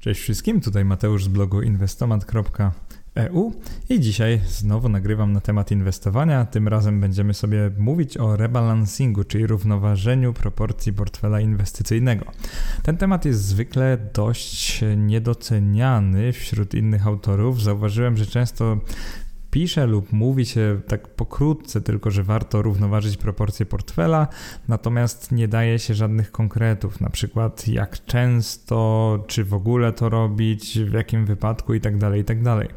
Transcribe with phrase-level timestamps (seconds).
[0.00, 3.52] Cześć wszystkim, tutaj Mateusz z blogu inwestomat.eu
[3.88, 6.44] i dzisiaj znowu nagrywam na temat inwestowania.
[6.44, 12.24] Tym razem będziemy sobie mówić o rebalansingu, czyli równoważeniu proporcji portfela inwestycyjnego.
[12.82, 17.62] Ten temat jest zwykle dość niedoceniany wśród innych autorów.
[17.62, 18.78] Zauważyłem, że często
[19.50, 24.28] pisze lub mówi się tak pokrótce tylko, że warto równoważyć proporcje portfela,
[24.68, 30.78] natomiast nie daje się żadnych konkretów, na przykład jak często, czy w ogóle to robić,
[30.78, 31.98] w jakim wypadku itd.
[32.00, 32.44] Tak itd.
[32.44, 32.74] Tak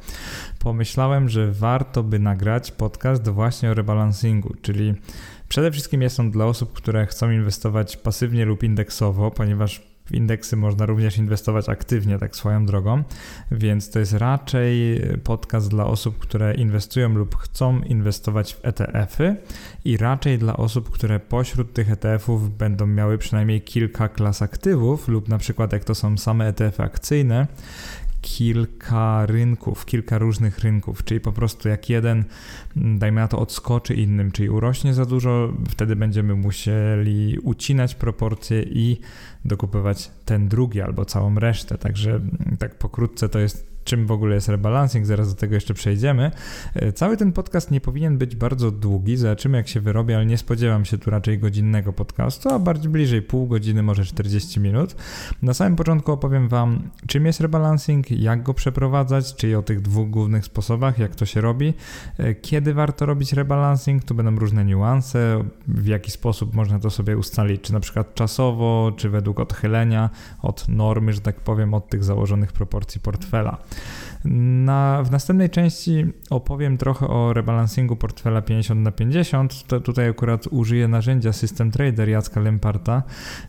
[0.60, 4.94] Pomyślałem, że warto by nagrać podcast właśnie o rebalansingu, czyli
[5.50, 10.56] przede wszystkim jest on dla osób, które chcą inwestować pasywnie lub indeksowo, ponieważ w indeksy
[10.56, 13.04] można również inwestować aktywnie, tak swoją drogą,
[13.52, 19.36] więc to jest raczej podcast dla osób, które inwestują lub chcą inwestować w ETF-y
[19.86, 25.30] i raczej dla osób, które pośród tych ETF-ów będą miały przynajmniej kilka klas aktywów lub
[25.30, 27.48] na przykład jak to są same ETF-y akcyjne,
[28.24, 32.24] kilka rynków, kilka różnych rynków, czyli po prostu jak jeden,
[32.78, 38.64] mm, dajmy na to, odskoczy innym, czyli urośnie za dużo, wtedy będziemy musieli ucinać proporcje
[38.64, 39.00] i
[39.46, 41.78] dokupywać ten drugi albo całą resztę.
[41.78, 45.74] Także mm, tak pokrótce to jest czym w ogóle jest rebalancing, zaraz do tego jeszcze
[45.74, 46.32] przejdziemy.
[46.76, 50.38] E, cały ten podcast nie powinien być bardzo długi, zobaczymy jak się wyrobi, ale nie
[50.38, 54.96] spodziewam się tu raczej godzinnego podcastu, a bardziej bliżej pół godziny, może 40 minut.
[55.42, 60.10] Na samym początku opowiem Wam, czym jest rebalancing, jak go przeprowadzać, czyli o tych dwóch
[60.10, 61.74] głównych sposobach, jak to się robi,
[62.18, 67.18] e, kiedy warto robić rebalancing, tu będą różne niuanse, w jaki sposób można to sobie
[67.18, 70.10] ustalić, czy na przykład czasowo, czy według odchylenia
[70.42, 73.58] od normy, że tak powiem, od tych założonych proporcji portfela.
[74.26, 79.68] Na, w następnej części opowiem trochę o rebalansingu portfela 50 na 50.
[79.68, 83.04] To tutaj akurat użyję narzędzia System Trader Jacka Lemparta,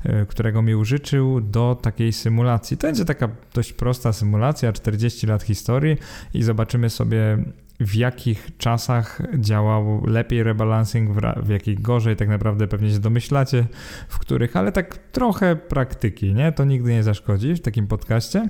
[0.05, 2.77] e, którego mi użyczył do takiej symulacji.
[2.77, 5.97] To będzie taka dość prosta symulacja, 40 lat historii
[6.35, 7.39] i zobaczymy sobie
[7.81, 11.11] w jakich czasach działał lepiej rebalancing,
[11.43, 13.67] w, jakich gorzej, tak naprawdę pewnie się domyślacie,
[14.09, 16.53] w których, ale tak trochę praktyki, nie?
[16.53, 18.49] To nigdy nie zaszkodzi w takim podcaście.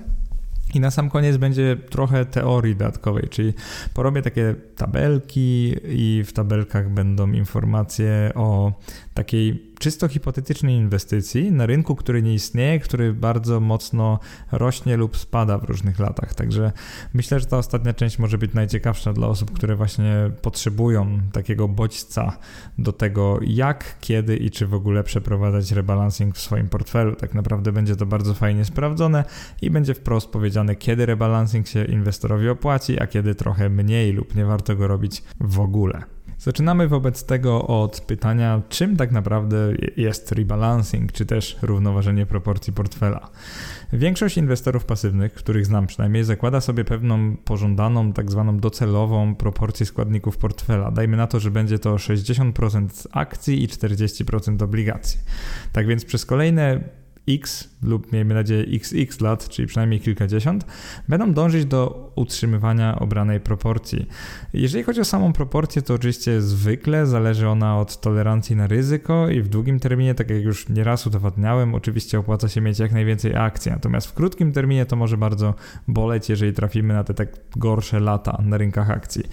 [0.75, 3.55] I na sam koniec będzie trochę teorii dodatkowej, czyli
[3.95, 8.73] porobię takie tabelki i w tabelkach będą informacje o
[9.15, 14.19] takiej czysto hipotetycznej inwestycji na rynku, który nie istnieje, który bardzo mocno
[14.53, 16.35] rośnie lub spada w różnych latach.
[16.35, 16.73] Także
[17.15, 22.39] myślę, że ta ostatnia część może być najciekawsza dla osób, które właśnie potrzebują takiego bodźca
[22.79, 27.17] do tego, jak, kiedy i czy w ogóle przeprowadzać rebalancing w swoim portfelu.
[27.17, 29.25] Tak naprawdę będzie to bardzo fajnie sprawdzone
[29.63, 34.45] i będzie wprost powiedziane, kiedy rebalancing się inwestorowi opłaci, a kiedy trochę mniej lub nie
[34.45, 36.14] warto go robić w ogóle.
[36.45, 39.57] Zaczynamy wobec tego od pytania, czym tak naprawdę
[39.97, 43.31] jest rebalancing, czy też równoważenie proporcji portfela.
[43.93, 50.37] Większość inwestorów pasywnych, których znam przynajmniej, zakłada sobie pewną pożądaną, tak zwaną docelową proporcję składników
[50.37, 50.91] portfela.
[50.91, 55.21] Dajmy na to, że będzie to 60% akcji i 40% obligacji.
[55.73, 56.81] Tak więc przez kolejne
[57.29, 60.67] X lub miejmy nadzieję XX lat, czyli przynajmniej kilkadziesiąt,
[61.09, 64.07] będą dążyć do utrzymywania obranej proporcji.
[64.53, 69.43] Jeżeli chodzi o samą proporcję, to oczywiście zwykle zależy ona od tolerancji na ryzyko i
[69.43, 73.73] w długim terminie, tak jak już nieraz udowadniałem, oczywiście opłaca się mieć jak najwięcej akcji,
[73.73, 75.55] natomiast w krótkim terminie to może bardzo
[75.89, 79.25] boleć, jeżeli trafimy na te tak gorsze lata na rynkach akcji.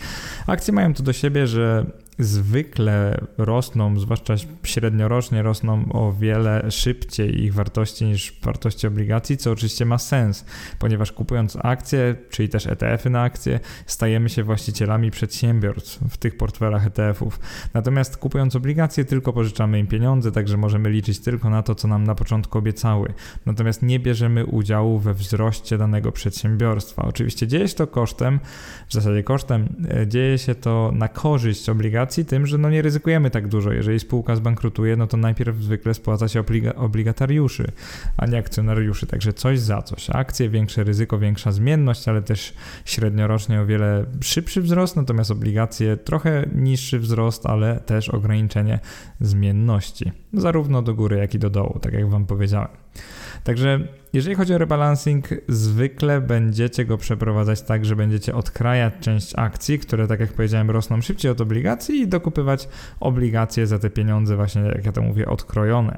[0.47, 1.85] Akcje mają to do siebie, że
[2.23, 4.33] zwykle rosną, zwłaszcza
[4.63, 10.45] średniorocznie rosną o wiele szybciej ich wartości niż wartości obligacji, co oczywiście ma sens,
[10.79, 16.87] ponieważ kupując akcje, czyli też ETF-y na akcje, stajemy się właścicielami przedsiębiorstw w tych portfelach
[16.87, 17.39] ETF-ów.
[17.73, 22.03] Natomiast kupując obligacje, tylko pożyczamy im pieniądze, także możemy liczyć tylko na to, co nam
[22.03, 23.13] na początku obiecały.
[23.45, 27.03] Natomiast nie bierzemy udziału we wzroście danego przedsiębiorstwa.
[27.03, 28.39] Oczywiście dzieje się to kosztem,
[28.87, 33.29] w zasadzie kosztem, e, dzieje się to na korzyść obligacji, tym, że no nie ryzykujemy
[33.29, 33.71] tak dużo.
[33.71, 37.71] Jeżeli spółka zbankrutuje, no to najpierw zwykle spłaca się obliga obligatariuszy,
[38.17, 39.07] a nie akcjonariuszy.
[39.07, 40.09] Także coś za coś.
[40.09, 42.53] Akcje, większe ryzyko, większa zmienność, ale też
[42.85, 48.79] średniorocznie o wiele szybszy wzrost, natomiast obligacje trochę niższy wzrost, ale też ograniczenie
[49.19, 50.11] zmienności.
[50.33, 52.69] Zarówno do góry, jak i do dołu, tak jak Wam powiedziałem.
[53.43, 59.79] Także jeżeli chodzi o rebalancing, zwykle będziecie go przeprowadzać tak, że będziecie odkrajać część akcji,
[59.79, 62.69] które, tak jak powiedziałem, rosną szybciej od obligacji i dokupywać
[62.99, 65.97] obligacje za te pieniądze, właśnie jak ja to mówię, odkrojone.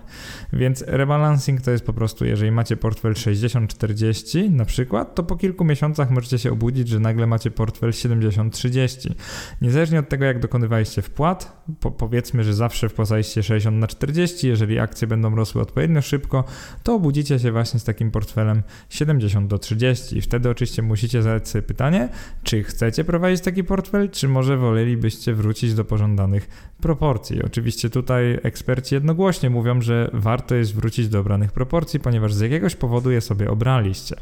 [0.53, 5.65] Więc rebalancing to jest po prostu, jeżeli macie portfel 60-40 na przykład, to po kilku
[5.65, 9.13] miesiącach możecie się obudzić, że nagle macie portfel 70-30.
[9.61, 14.47] Niezależnie od tego, jak dokonywaliście wpłat, po, powiedzmy, że zawsze wpłacaliście 60 na 40, 40,
[14.47, 16.43] jeżeli akcje będą rosły odpowiednio szybko,
[16.83, 20.17] to obudzicie się właśnie z takim portfelem 70 do 30.
[20.17, 22.09] I wtedy oczywiście musicie zadać sobie pytanie,
[22.43, 27.43] czy chcecie prowadzić taki portfel, czy może wolelibyście wrócić do pożądanych proporcji.
[27.43, 32.75] Oczywiście tutaj eksperci jednogłośnie mówią, że warto jest wrócić do obranych proporcji, ponieważ z jakiegoś
[32.75, 34.15] powodu je sobie obraliście.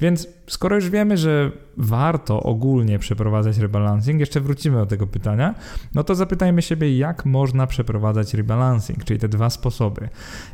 [0.00, 5.54] Więc skoro już wiemy, że warto ogólnie przeprowadzać rebalancing, jeszcze wrócimy do tego pytania,
[5.94, 10.08] no to zapytajmy siebie, jak można przeprowadzać rebalancing, czyli te dwa sposoby.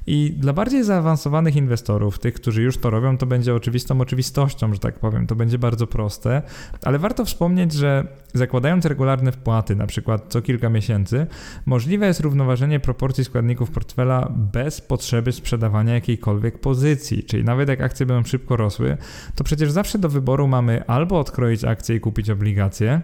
[0.06, 4.78] I dla bardziej zaawansowanych inwestorów, tych, którzy już to robią, to będzie oczywistą oczywistością, że
[4.78, 6.42] tak powiem, to będzie bardzo proste,
[6.82, 11.26] ale warto wspomnieć, że zakładając regularne wpłaty, na przykład co kilka miesięcy,
[11.66, 18.06] możliwe jest równoważenie proporcji składników portfela bez potrzeby sprzedawania jakiejkolwiek pozycji, czyli nawet jak akcje
[18.06, 18.96] będą szybko rosły,
[19.34, 23.00] to przecież zawsze do wyboru mamy albo odkroić akcje i kupić obligacje,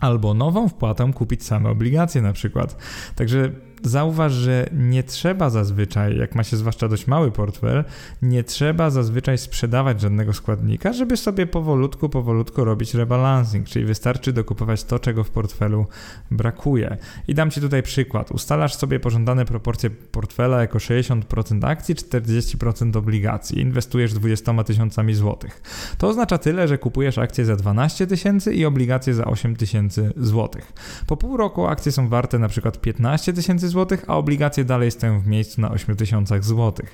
[0.00, 2.76] albo nową wpłatą kupić same obligacje na przykład.
[3.14, 3.50] Także
[3.84, 7.84] zauważ, że nie trzeba zazwyczaj, jak ma się zwłaszcza dość mały portfel,
[8.22, 14.84] nie trzeba zazwyczaj sprzedawać żadnego składnika, żeby sobie powolutku, powolutku robić rebalancing, czyli wystarczy dokupować
[14.84, 15.86] to, czego w portfelu
[16.30, 16.96] brakuje.
[17.28, 18.30] I dam Ci tutaj przykład.
[18.30, 23.60] Ustalasz sobie pożądane proporcje portfela jako 60% akcji, 40% obligacji.
[23.60, 25.62] Inwestujesz 20 tysiącami złotych.
[25.98, 30.72] To oznacza tyle, że kupujesz akcje za 12 tysięcy i obligacje za 8 tysięcy złotych.
[31.06, 35.20] Po pół roku akcje są warte na przykład 15 tysięcy zł, a obligacje dalej stoją
[35.20, 36.86] w miejscu na 8000 zł.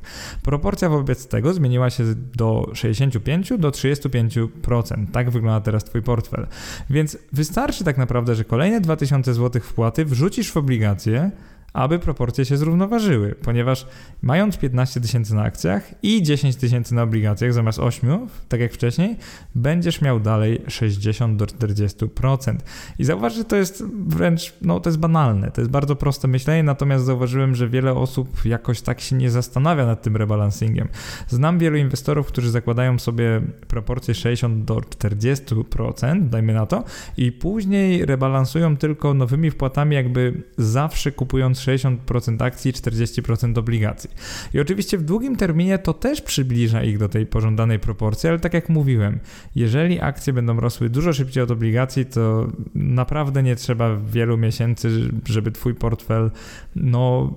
[0.42, 5.06] Proporcja wobec tego zmieniła się do 65 do 35%.
[5.12, 6.46] Tak wygląda teraz Twój portfel.
[6.90, 11.30] Więc wystarczy tak naprawdę, że kolejne 2000 zł wpłaty wrzucisz w obligacje,
[11.72, 13.86] aby proporcje się zrównoważyły, ponieważ
[14.22, 19.16] mając 15 tysięcy na akcjach i 10 tysięcy na obligacjach zamiast 8, tak jak wcześniej,
[19.54, 22.56] będziesz miał dalej 60 do 40%.
[22.98, 26.62] I zauważ, że to jest wręcz, no to jest banalne, to jest bardzo proste myślenie,
[26.62, 30.88] natomiast zauważyłem, że wiele osób jakoś tak się nie zastanawia nad tym rebalancingiem.
[31.28, 36.84] Znam wielu inwestorów, którzy zakładają sobie proporcje 60 do 40%, dajmy na to,
[37.16, 44.10] i później rebalansują tylko nowymi wpłatami, jakby zawsze kupując 60% akcji, 40% obligacji.
[44.54, 48.54] I oczywiście w długim terminie to też przybliża ich do tej pożądanej proporcji, ale tak
[48.54, 49.18] jak mówiłem,
[49.54, 55.52] jeżeli akcje będą rosły dużo szybciej od obligacji, to naprawdę nie trzeba wielu miesięcy, żeby
[55.52, 56.30] twój portfel
[56.76, 57.34] no,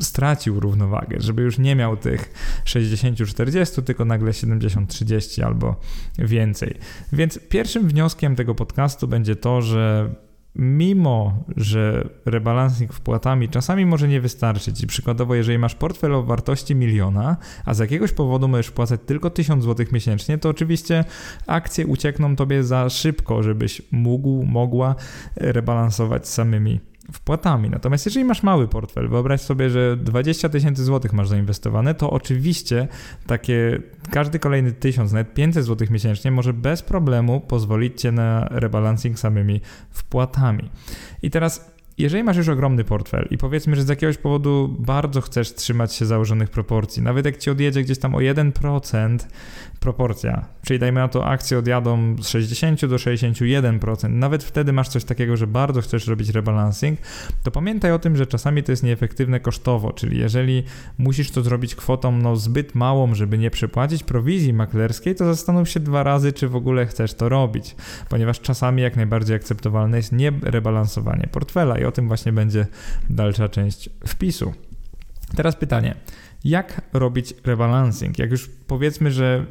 [0.00, 2.32] stracił równowagę, żeby już nie miał tych
[2.64, 5.80] 60-40, tylko nagle 70-30 albo
[6.18, 6.74] więcej.
[7.12, 10.14] Więc pierwszym wnioskiem tego podcastu będzie to, że
[10.54, 17.36] mimo że rebalancing wpłatami czasami może nie wystarczyć przykładowo jeżeli masz portfel o wartości miliona,
[17.64, 21.04] a z jakiegoś powodu możesz wpłacać tylko 1000 zł miesięcznie, to oczywiście
[21.46, 24.94] akcje uciekną tobie za szybko, żebyś mógł, mogła
[25.36, 27.70] rebalansować samymi wpłatami.
[27.70, 32.88] Natomiast jeżeli masz mały portfel, wyobraź sobie, że 20 tysięcy złotych masz zainwestowane, to oczywiście
[33.26, 39.18] takie każdy kolejny tysiąc, nawet 500 złotych miesięcznie może bez problemu pozwolić cię na rebalancing
[39.18, 39.60] samymi
[39.90, 40.70] wpłatami.
[41.22, 45.54] I teraz jeżeli masz już ogromny portfel i powiedzmy, że z jakiegoś powodu bardzo chcesz
[45.54, 49.18] trzymać się założonych proporcji, nawet jak ci odjedzie gdzieś tam o 1%,
[49.82, 55.04] proporcja, czyli dajmy na to akcje odjadą z 60 do 61%, nawet wtedy masz coś
[55.04, 57.00] takiego, że bardzo chcesz robić rebalancing,
[57.42, 60.62] to pamiętaj o tym, że czasami to jest nieefektywne kosztowo, czyli jeżeli
[60.98, 65.80] musisz to zrobić kwotą no, zbyt małą, żeby nie przepłacić prowizji maklerskiej, to zastanów się
[65.80, 67.76] dwa razy, czy w ogóle chcesz to robić,
[68.08, 72.66] ponieważ czasami jak najbardziej akceptowalne jest nie rebalansowanie portfela i o tym właśnie będzie
[73.10, 74.52] dalsza część wpisu.
[75.36, 75.94] Teraz pytanie.
[76.44, 78.18] Jak robić rebalancing?
[78.18, 79.46] Jak już powiedzmy, że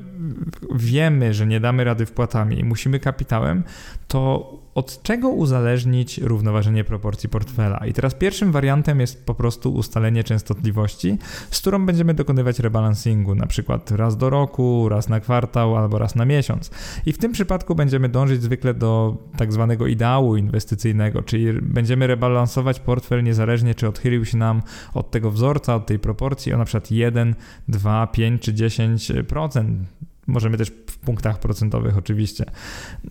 [0.76, 3.64] wiemy, że nie damy rady wpłatami i musimy kapitałem,
[4.08, 7.86] to od czego uzależnić równoważenie proporcji portfela?
[7.88, 11.18] I teraz pierwszym wariantem jest po prostu ustalenie częstotliwości,
[11.52, 16.16] z którą będziemy dokonywać rebalansingu, na przykład raz do roku, raz na kwartał albo raz
[16.16, 16.72] na miesiąc.
[17.06, 22.80] I w tym przypadku będziemy dążyć zwykle do tak zwanego ideału inwestycyjnego, czyli będziemy rebalansować
[22.80, 24.62] portfel niezależnie czy odchylił się nam
[24.94, 27.36] od tego wzorca, od tej proporcji o na przykład 1,
[27.68, 29.66] 2, 5 czy 10%.
[30.28, 32.46] Możemy też w punktach procentowych oczywiście.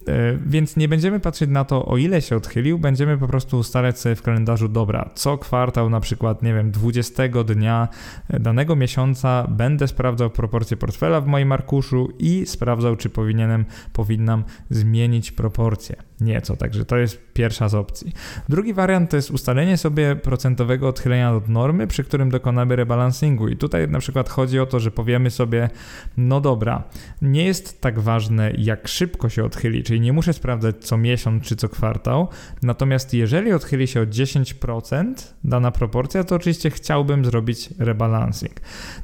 [0.08, 3.98] E, więc nie będziemy patrzeć na to, o ile się odchylił, będziemy po prostu ustalać
[3.98, 7.88] sobie w kalendarzu, dobra, co kwartał na przykład, nie wiem, 20 dnia
[8.28, 15.32] danego miesiąca będę sprawdzał proporcje portfela w moim arkuszu i sprawdzał, czy powinienem, powinnam zmienić
[15.32, 18.12] proporcje nieco, także to jest pierwsza z opcji.
[18.48, 23.56] Drugi wariant to jest ustalenie sobie procentowego odchylenia od normy, przy którym dokonamy rebalansingu i
[23.56, 25.70] tutaj na przykład chodzi o to, że powiemy sobie,
[26.16, 26.84] no dobra,
[27.22, 31.56] nie jest tak ważne, jak szybko się odchyli, czyli nie muszę sprawdzać co miesiąc czy
[31.56, 32.28] co kwartał.
[32.62, 38.52] Natomiast jeżeli odchyli się o 10% dana proporcja, to oczywiście chciałbym zrobić rebalancing.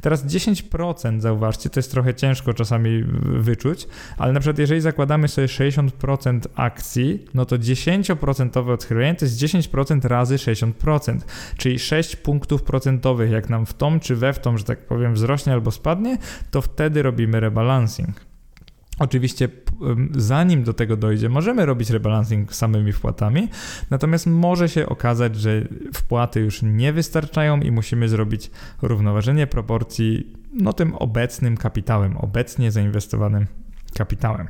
[0.00, 5.46] Teraz 10%, zauważcie, to jest trochę ciężko czasami wyczuć, ale na przykład jeżeli zakładamy sobie
[5.46, 11.18] 60% akcji, no to 10% odchylenie to jest 10% razy 60%,
[11.56, 13.30] czyli 6 punktów procentowych.
[13.30, 16.18] Jak nam w tom czy we w tom, że tak powiem, wzrośnie albo spadnie,
[16.50, 18.26] to wtedy robimy rebalancing.
[18.98, 19.48] Oczywiście,
[20.16, 23.48] zanim do tego dojdzie, możemy robić rebalancing samymi wpłatami,
[23.90, 25.62] natomiast może się okazać, że
[25.94, 28.50] wpłaty już nie wystarczają i musimy zrobić
[28.82, 33.46] równoważenie proporcji no, tym obecnym kapitałem, obecnie zainwestowanym
[33.94, 34.48] kapitałem.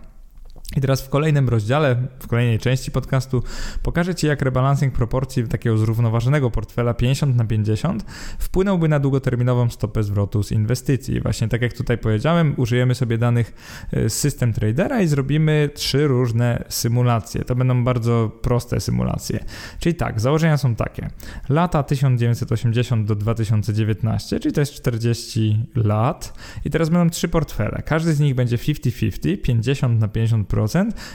[0.77, 3.43] I teraz w kolejnym rozdziale, w kolejnej części podcastu
[3.83, 8.05] pokażę Ci, jak rebalancing proporcji takiego zrównoważonego portfela 50 na 50
[8.39, 11.21] wpłynąłby na długoterminową stopę zwrotu z inwestycji.
[11.21, 13.55] Właśnie tak jak tutaj powiedziałem, użyjemy sobie danych
[13.93, 17.45] e, z System Tradera i zrobimy trzy różne symulacje.
[17.45, 19.45] To będą bardzo proste symulacje.
[19.79, 21.11] Czyli tak, założenia są takie.
[21.49, 26.33] Lata 1980 do 2019, czyli to jest 40 lat.
[26.65, 27.83] I teraz będą trzy portfele.
[27.85, 30.56] Każdy z nich będzie 50-50, 50 na 50%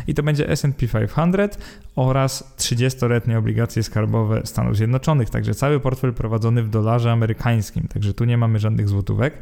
[0.07, 1.57] i to będzie S&P 500
[1.95, 5.29] oraz 30-letnie obligacje skarbowe Stanów Zjednoczonych.
[5.29, 9.33] Także cały portfel prowadzony w dolarze amerykańskim, także tu nie mamy żadnych złotówek.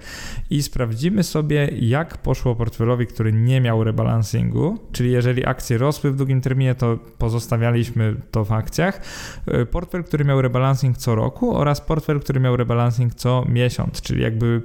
[0.49, 6.15] I sprawdzimy sobie, jak poszło portfelowi, który nie miał rebalansingu, czyli jeżeli akcje rosły w
[6.15, 9.01] długim terminie, to pozostawialiśmy to w akcjach.
[9.47, 14.23] E, portfel, który miał rebalancing co roku oraz portfel, który miał rebalancing co miesiąc, czyli
[14.23, 14.61] jakby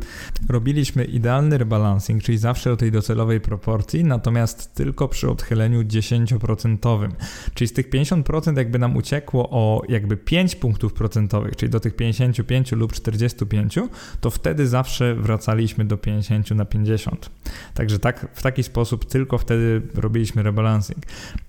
[0.49, 7.09] robiliśmy idealny rebalancing, czyli zawsze do tej docelowej proporcji, natomiast tylko przy odchyleniu 10%,
[7.55, 12.73] czyli tych 50% jakby nam uciekło o jakby 5 punktów procentowych, czyli do tych 55
[12.73, 13.79] lub 45,
[14.21, 17.31] to wtedy zawsze wracaliśmy do 50 na 50.
[17.75, 20.99] Także tak, w taki sposób tylko wtedy robiliśmy rebalancing.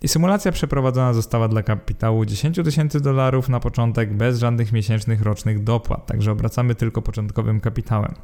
[0.02, 5.64] I symulacja przeprowadzona została dla kapitału 10 tysięcy dolarów na początek bez żadnych miesięcznych, rocznych
[5.64, 8.16] dopłat, także obracamy tylko początkowym kapitałem.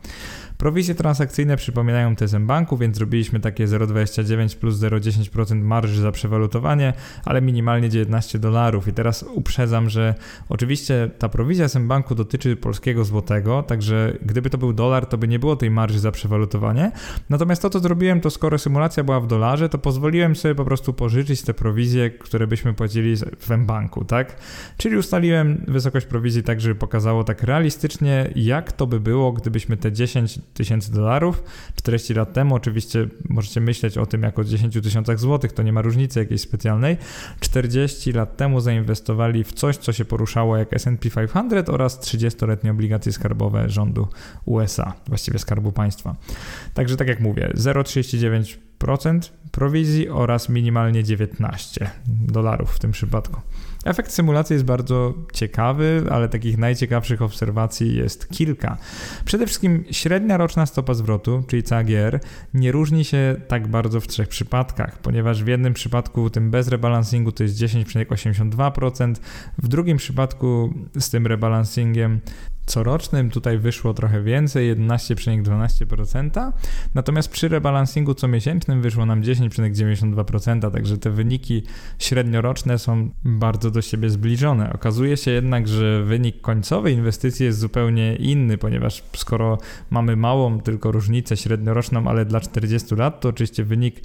[0.58, 6.94] Prowizje transakcyjne przypominają te z banku, więc zrobiliśmy takie 0,29 plus 0,10% marży za przewalutowanie,
[7.26, 8.88] ale minimalnie 19 dolarów.
[8.88, 10.16] I teraz uprzedzam, że
[10.50, 15.40] oczywiście ta prowizja banku dotyczy polskiego złotego, także gdyby to był dolar, to by nie
[15.40, 16.92] było tej marży za przewalutowanie.
[17.30, 20.94] Natomiast to, co zrobiłem, to skoro symulacja była w dolarze, to pozwoliłem sobie po prostu
[20.94, 24.36] pożyczyć te prowizje, które byśmy płacili w banku, tak?
[24.78, 29.92] Czyli ustaliłem wysokość prowizji tak, żeby pokazało tak realistycznie, jak to by było, gdybyśmy te
[29.92, 31.44] 10 tysięcy dolarów
[31.76, 35.82] 40 lat temu, oczywiście możecie myśleć o tym jako 10 tysiącach złotych, to nie ma
[35.82, 36.98] różnicy jakiejś specjalnej,
[37.40, 43.12] 40 lat temu zainwestowali w coś, co się poruszało jak S&P 500 oraz 30-letnie obligacje
[43.12, 44.08] skarbowe rządu
[44.46, 46.16] USA, właściwie Skarbu Państwa.
[46.74, 49.20] Także tak jak mówię, 0,39%
[49.52, 53.42] prowizji oraz minimalnie 19 dolarów w tym przypadku.
[53.86, 58.78] Efekt symulacji jest bardzo ciekawy, ale takich najciekawszych obserwacji jest kilka.
[59.26, 62.20] Przede wszystkim średnia roczna stopa zwrotu, czyli CAGR,
[62.54, 67.32] nie różni się tak bardzo w trzech przypadkach, ponieważ w jednym przypadku tym bez rebalansingu
[67.32, 69.16] to jest 10,82%,
[69.58, 72.20] w drugim przypadku z tym rebalansingiem
[72.72, 76.52] corocznym tutaj wyszło trochę więcej, 11,12%,
[76.94, 81.64] natomiast przy rebalansingu comiesięcznym wyszło nam 10,92%, także te wyniki
[82.00, 84.74] średnioroczne są bardzo do siebie zbliżone.
[84.74, 89.58] Okazuje się jednak, że wynik końcowy inwestycji jest zupełnie inny, ponieważ skoro
[89.90, 94.02] mamy małą tylko różnicę średnioroczną, ale dla 40 lat, to oczywiście wynik,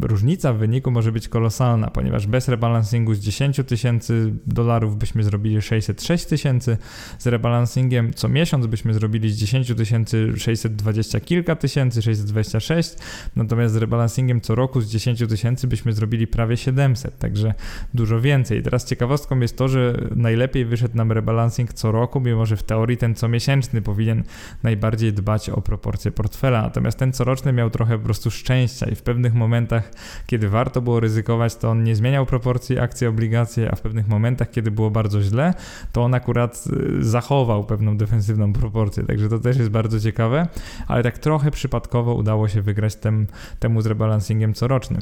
[0.00, 5.62] różnica w wyniku może być kolosalna, ponieważ bez rebalansingu z 10 tysięcy dolarów byśmy zrobili
[5.62, 6.76] 606 tysięcy,
[7.18, 12.96] z rebalansingiem rebalancingiem co miesiąc byśmy zrobili z 10 tysięcy 620 kilka tysięcy, 626,
[13.36, 17.54] natomiast z rebalancingiem co roku z 10 tysięcy byśmy zrobili prawie 700, także
[17.94, 18.62] dużo więcej.
[18.62, 22.96] Teraz ciekawostką jest to, że najlepiej wyszedł nam rebalancing co roku, mimo że w teorii
[22.96, 24.22] ten co miesięczny powinien
[24.62, 29.02] najbardziej dbać o proporcje portfela, natomiast ten coroczny miał trochę po prostu szczęścia i w
[29.02, 29.90] pewnych momentach,
[30.26, 34.50] kiedy warto było ryzykować, to on nie zmieniał proporcji akcji, obligacje, a w pewnych momentach,
[34.50, 35.54] kiedy było bardzo źle,
[35.92, 36.64] to on akurat
[37.00, 40.48] y, zachował zachował pewną defensywną proporcję, także to też jest bardzo ciekawe,
[40.88, 43.26] ale tak trochę przypadkowo udało się wygrać tem,
[43.58, 45.00] temu z rebalancingiem corocznym.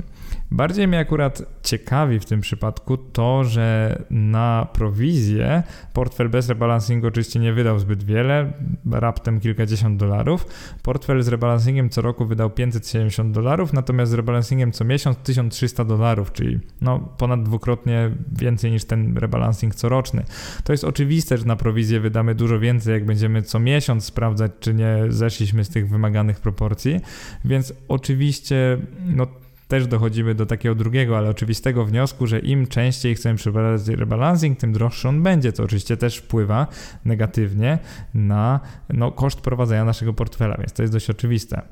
[0.51, 7.41] Bardziej mnie akurat ciekawi w tym przypadku to, że na prowizję portfel bez rebalancingu oczywiście
[7.41, 8.53] nie wydał zbyt wiele,
[8.91, 10.47] raptem kilkadziesiąt dolarów.
[10.83, 16.33] Portfel z rebalancingiem co roku wydał 570 dolarów, natomiast z rebalancingiem co miesiąc 1300 dolarów,
[16.33, 20.25] czyli no ponad dwukrotnie więcej niż ten rebalancing coroczny.
[20.65, 24.75] To jest oczywiste, że na prowizję wydamy dużo więcej, jak będziemy co miesiąc sprawdzać, czy
[24.75, 27.01] nie zeszliśmy z tych wymaganych proporcji.
[27.45, 29.27] Więc oczywiście, no
[29.73, 34.73] też dochodzimy do takiego drugiego, ale oczywistego wniosku, że im częściej chcemy przeprowadzać rebalancing, tym
[34.73, 36.67] droższy on będzie, co oczywiście też wpływa
[37.05, 37.79] negatywnie
[38.15, 41.63] na no, koszt prowadzenia naszego portfela, więc to jest dość oczywiste.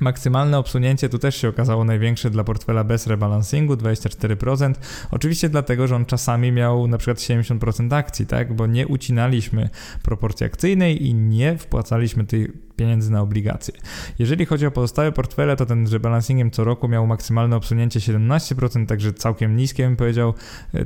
[0.00, 4.74] Maksymalne obsunięcie tu też się okazało największe dla portfela bez rebalansingu, 24%.
[5.10, 8.54] Oczywiście dlatego, że on czasami miał na przykład 70% akcji, tak?
[8.54, 9.68] Bo nie ucinaliśmy
[10.02, 13.74] proporcji akcyjnej i nie wpłacaliśmy tych pieniędzy na obligacje.
[14.18, 19.12] Jeżeli chodzi o pozostałe portfele, to ten rebalancingiem co roku miał maksymalne obsunięcie 17%, także
[19.12, 20.34] całkiem niskie bym powiedział.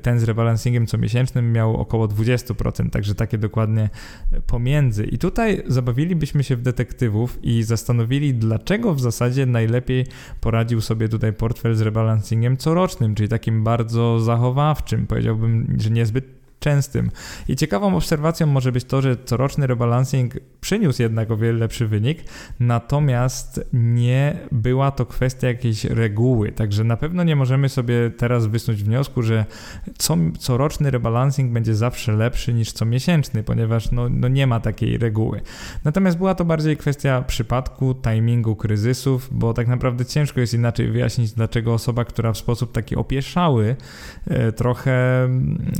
[0.03, 3.91] Ten z rebalancingiem co miesięcznym miał około 20%, także takie dokładnie
[4.47, 5.05] pomiędzy.
[5.05, 10.07] I tutaj zabawilibyśmy się w detektywów i zastanowili, dlaczego w zasadzie najlepiej
[10.41, 15.07] poradził sobie tutaj portfel z rebalancingiem corocznym, czyli takim bardzo zachowawczym.
[15.07, 17.11] Powiedziałbym, że niezbyt częstym.
[17.49, 22.25] I ciekawą obserwacją może być to, że coroczny rebalancing przyniósł jednak o wiele lepszy wynik,
[22.61, 26.53] natomiast nie była to kwestia jakiejś reguły.
[26.53, 29.45] Także na pewno nie możemy sobie teraz wysnuć wniosku, że
[29.99, 34.99] co, coroczny rebalancing będzie zawsze lepszy niż co miesięczny, ponieważ no, no nie ma takiej
[34.99, 35.41] reguły.
[35.85, 41.33] Natomiast była to bardziej kwestia przypadku, timingu kryzysów, bo tak naprawdę ciężko jest inaczej wyjaśnić,
[41.33, 43.77] dlaczego osoba, która w sposób taki opieszały,
[44.27, 45.29] e, trochę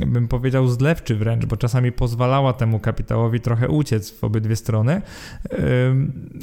[0.07, 5.01] bym powiedział zlewczy wręcz, bo czasami pozwalała temu kapitałowi trochę uciec w obydwie strony,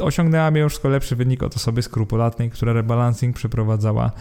[0.00, 4.12] osiągnęła mimo lepszy wynik od osoby skrupulatnej, która rebalancing przeprowadzała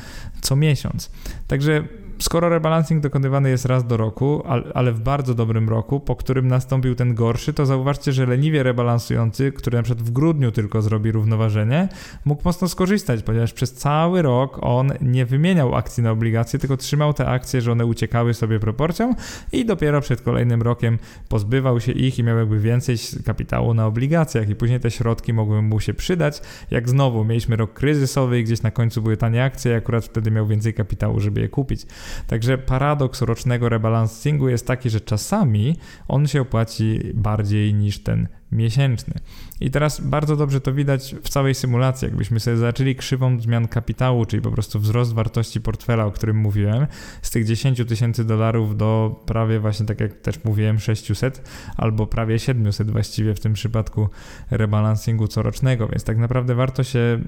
[0.41, 1.11] co miesiąc.
[1.47, 1.83] Także
[2.21, 6.95] skoro rebalancing dokonywany jest raz do roku, ale w bardzo dobrym roku, po którym nastąpił
[6.95, 11.89] ten gorszy, to zauważcie, że leniwie rebalansujący, który na przykład w grudniu tylko zrobi równoważenie,
[12.25, 17.13] mógł mocno skorzystać, ponieważ przez cały rok on nie wymieniał akcji na obligacje, tylko trzymał
[17.13, 19.15] te akcje, że one uciekały sobie proporcją
[19.51, 20.99] i dopiero przed kolejnym rokiem
[21.29, 25.61] pozbywał się ich i miał jakby więcej kapitału na obligacjach i później te środki mogły
[25.61, 29.75] mu się przydać, jak znowu mieliśmy rok kryzysowy i gdzieś na końcu były tanie akcje
[29.75, 31.85] akurat wtedy miał więcej kapitału, żeby je kupić.
[32.27, 35.77] Także paradoks rocznego rebalansingu jest taki, że czasami
[36.07, 39.13] on się opłaci bardziej niż ten miesięczny.
[39.59, 42.05] I teraz bardzo dobrze to widać w całej symulacji.
[42.05, 46.87] Jakbyśmy sobie zaczęli krzywą zmian kapitału, czyli po prostu wzrost wartości portfela, o którym mówiłem,
[47.21, 52.39] z tych 10 tysięcy dolarów do prawie właśnie tak jak też mówiłem 600 albo prawie
[52.39, 54.09] 700 właściwie w tym przypadku
[54.51, 57.19] rebalansingu corocznego, więc tak naprawdę warto się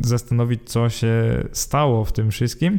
[0.00, 1.14] zastanowić, co się
[1.52, 2.78] stało w tym wszystkim.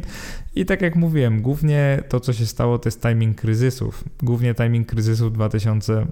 [0.54, 4.04] I tak jak mówiłem, głównie to, co się stało, to jest timing kryzysów.
[4.22, 6.06] Głównie timing kryzysów 2000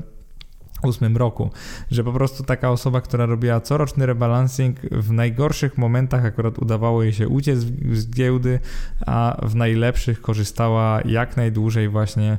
[0.82, 1.50] 2008 roku,
[1.90, 7.12] że po prostu taka osoba, która robiła coroczny rebalancing, w najgorszych momentach akurat udawało jej
[7.12, 7.58] się uciec
[7.92, 8.60] z giełdy,
[9.08, 12.38] a w najlepszych korzystała jak najdłużej właśnie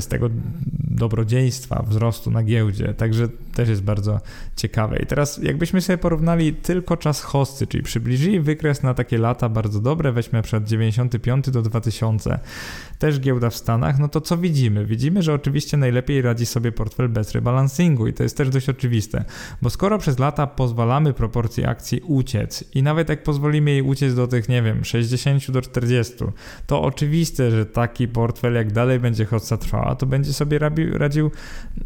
[0.00, 0.30] z tego
[0.78, 2.94] dobrodziejstwa, wzrostu na giełdzie.
[2.94, 4.20] Także też jest bardzo
[4.56, 4.98] ciekawe.
[4.98, 9.80] I teraz jakbyśmy sobie porównali tylko czas hosty, czyli przybliżyli wykres na takie lata bardzo
[9.80, 12.38] dobre, weźmy przykład 95 do 2000,
[12.98, 14.86] też giełda w Stanach, no to co widzimy?
[14.86, 19.24] Widzimy, że oczywiście najlepiej radzi sobie portfel bez rebalansingu i to jest też dość oczywiste,
[19.62, 24.26] bo skoro przez lata pozwalamy proporcji akcji uciec i nawet jak pozwolimy jej uciec do
[24.26, 25.81] tych, nie wiem, 60 do 40,
[26.66, 31.30] to oczywiste, że taki portfel jak dalej będzie hossa trwała, to będzie sobie radził, radził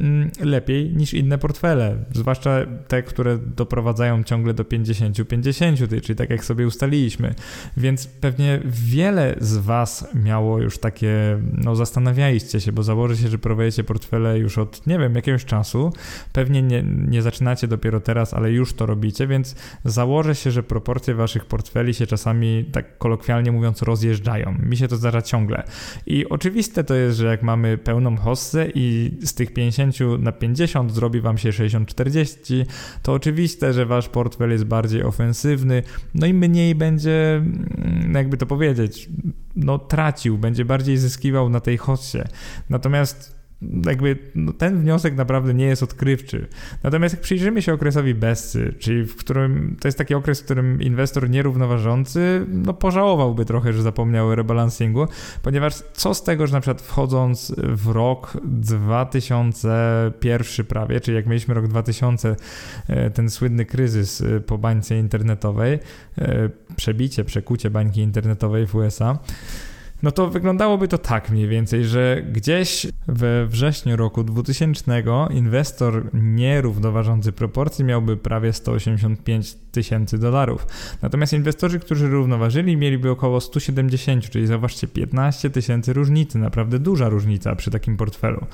[0.00, 6.44] mm, lepiej niż inne portfele, zwłaszcza te, które doprowadzają ciągle do 50-50, czyli tak jak
[6.44, 7.34] sobie ustaliliśmy.
[7.76, 13.38] Więc pewnie wiele z Was miało już takie no zastanawialiście się, bo założę się, że
[13.38, 15.92] prowadzicie portfele już od, nie wiem, jakiegoś czasu.
[16.32, 19.54] Pewnie nie, nie zaczynacie dopiero teraz, ale już to robicie, więc
[19.84, 24.56] założę się, że proporcje waszych portfeli się czasami, tak kolokwialnie mówiąc, rozjeżdżają.
[24.62, 25.62] Mi się to zdarza ciągle.
[26.06, 30.92] I oczywiste to jest, że jak mamy pełną hossę i z tych 50 na 50
[30.92, 32.64] zrobi wam się 60-40,
[33.02, 35.82] to oczywiste, że wasz portfel jest bardziej ofensywny,
[36.14, 39.08] no i mniej będzie, mm, jakby to powiedzieć,
[39.56, 42.18] no, tracił, będzie bardziej zyskiwał na tej hossie.
[42.70, 43.35] Natomiast
[43.86, 46.46] jakby no, ten wniosek naprawdę nie jest odkrywczy.
[46.82, 50.82] Natomiast jak przyjrzymy się okresowi Bessy, czyli w którym to jest taki okres, w którym
[50.82, 55.06] inwestor nierównoważący no, pożałowałby trochę, że zapomniał o rebalansingu,
[55.42, 61.54] ponieważ co z tego, że na przykład wchodząc w rok 2001 prawie, czyli jak mieliśmy
[61.54, 62.36] rok 2000,
[62.88, 65.78] e, ten słynny kryzys e, po bańce internetowej,
[66.18, 69.18] e, przebicie, przekucie bańki internetowej w USA,
[70.02, 77.32] no to wyglądałoby to tak mniej więcej, że gdzieś we wrześniu roku 2000 inwestor nierównoważący
[77.32, 80.66] proporcji miałby prawie 185 tysięcy dolarów.
[81.02, 87.56] Natomiast inwestorzy, którzy równoważyli, mieliby około 170, czyli zauważcie 15 tysięcy różnicy, naprawdę duża różnica
[87.56, 88.46] przy takim portfelu.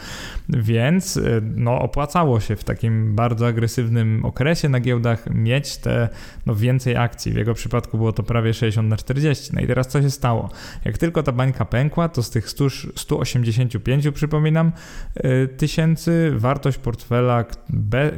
[0.48, 1.20] Więc e,
[1.56, 6.08] no, opłacało się w takim bardzo agresywnym okresie na giełdach mieć te
[6.46, 7.32] no, więcej akcji.
[7.32, 9.50] W jego przypadku było to prawie 60 na 40.
[9.54, 10.50] No i teraz co się stało?
[10.84, 14.72] Jak tylko ta bańka pękła, to z tych 100, 185, przypominam,
[15.14, 17.44] e, tysięcy wartość portfela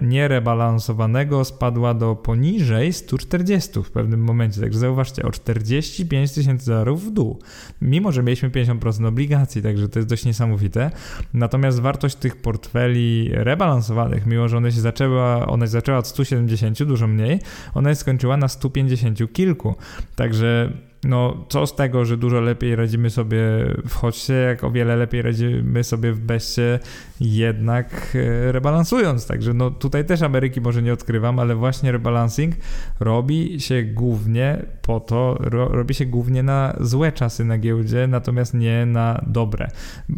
[0.03, 4.61] nierebalansowanego spadła do poniżej 140 w pewnym momencie.
[4.61, 7.39] Także zauważcie, o 45 tysięcy dolarów w dół.
[7.83, 10.91] Mimo, że mieliśmy 50% obligacji, także to jest dość niesamowite.
[11.35, 16.83] Natomiast wartość tych portfeli rebalansowanych, mimo że one się zaczęła, ona się zaczęła od 170,
[16.83, 17.41] dużo mniej,
[17.75, 19.75] ona się skończyła na 150 kilku.
[20.17, 20.73] Także
[21.05, 23.39] no co z tego, że dużo lepiej radzimy sobie
[23.89, 26.79] w chodźcie, jak o wiele lepiej radzimy sobie w beście,
[27.21, 28.17] jednak
[28.49, 29.27] e, rebalansując.
[29.27, 32.55] Także no tutaj też Ameryki może nie odkrywam, ale właśnie rebalancing
[33.01, 38.55] robi się głównie po to, ro, robi się głównie na złe czasy na giełdzie, natomiast
[38.55, 39.69] nie na dobre.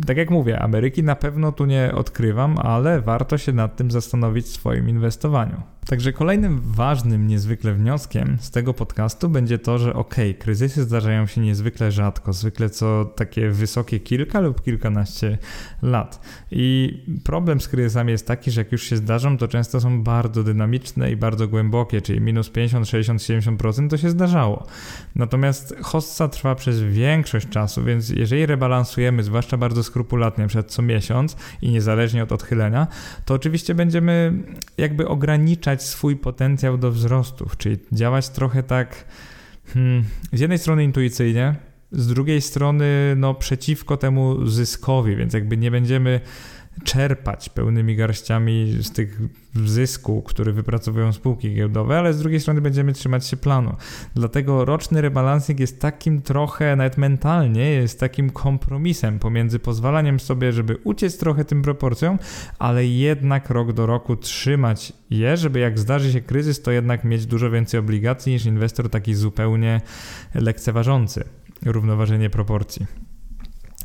[0.07, 4.47] Tak jak mówię, Ameryki na pewno tu nie odkrywam, ale warto się nad tym zastanowić
[4.47, 5.76] w swoim inwestowaniu.
[5.89, 11.41] Także kolejnym ważnym niezwykle wnioskiem z tego podcastu będzie to, że ok, kryzysy zdarzają się
[11.41, 15.39] niezwykle rzadko, zwykle co takie wysokie kilka lub kilkanaście
[15.83, 16.21] lat.
[16.51, 20.43] I problem z kryzysami jest taki, że jak już się zdarzą, to często są bardzo
[20.43, 24.67] dynamiczne i bardzo głębokie, czyli minus 50, 60, 70% to się zdarzało.
[25.15, 31.37] Natomiast hossa trwa przez większość czasu, więc jeżeli rebalansujemy, zwłaszcza bardzo skrupulatnie, przed co miesiąc
[31.63, 32.87] i niezależnie od odchylenia,
[33.25, 34.33] to oczywiście będziemy
[34.79, 39.05] jakby ograniczać swój potencjał do wzrostów, czyli działać trochę tak
[39.67, 41.55] hmm, z jednej strony intuicyjnie,
[41.93, 46.21] z drugiej strony no, przeciwko temu zyskowi, więc jakby nie będziemy
[46.85, 49.21] czerpać pełnymi garściami z tych
[49.65, 53.77] zysku, który wypracowują spółki giełdowe, ale z drugiej strony będziemy trzymać się planu.
[54.15, 60.77] Dlatego roczny rebalansing jest takim trochę, nawet mentalnie, jest takim kompromisem pomiędzy pozwalaniem sobie, żeby
[60.85, 62.19] uciec trochę tym proporcjom,
[62.59, 67.27] ale jednak rok do roku trzymać je, żeby jak zdarzy się kryzys, to jednak mieć
[67.27, 69.81] dużo więcej obligacji niż inwestor taki zupełnie
[70.35, 71.25] lekceważący
[71.65, 72.87] równoważenie proporcji.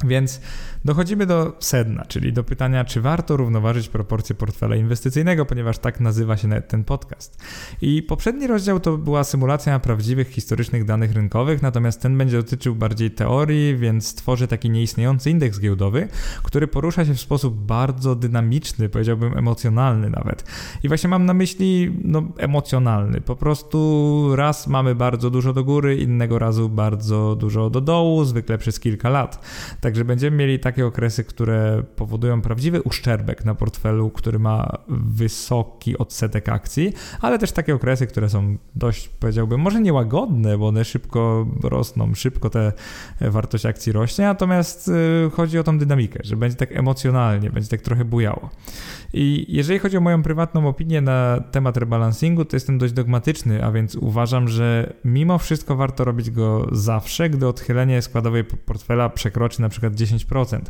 [0.03, 0.41] Więc
[0.85, 6.37] dochodzimy do sedna, czyli do pytania, czy warto równoważyć proporcje portfela inwestycyjnego, ponieważ tak nazywa
[6.37, 7.43] się ten podcast.
[7.81, 13.11] I poprzedni rozdział to była symulacja prawdziwych historycznych danych rynkowych, natomiast ten będzie dotyczył bardziej
[13.11, 16.07] teorii, więc stworzę taki nieistniejący indeks giełdowy,
[16.43, 20.43] który porusza się w sposób bardzo dynamiczny, powiedziałbym emocjonalny nawet.
[20.83, 23.21] I właśnie mam na myśli no, emocjonalny.
[23.21, 28.57] Po prostu raz mamy bardzo dużo do góry, innego razu bardzo dużo do dołu, zwykle
[28.57, 29.45] przez kilka lat.
[29.81, 35.97] Tak Także będziemy mieli takie okresy, które powodują prawdziwy uszczerbek na portfelu, który ma wysoki
[35.97, 41.47] odsetek akcji, ale też takie okresy, które są dość, powiedziałbym, może niełagodne, bo one szybko
[41.63, 42.73] rosną, szybko te
[43.21, 47.81] wartość akcji rośnie, natomiast y, chodzi o tą dynamikę, że będzie tak emocjonalnie, będzie tak
[47.81, 48.49] trochę bujało.
[49.13, 53.71] I jeżeli chodzi o moją prywatną opinię na temat rebalansingu, to jestem dość dogmatyczny, a
[53.71, 59.69] więc uważam, że mimo wszystko warto robić go zawsze, gdy odchylenie składowej portfela przekroczy na
[59.69, 60.60] przykład 10%.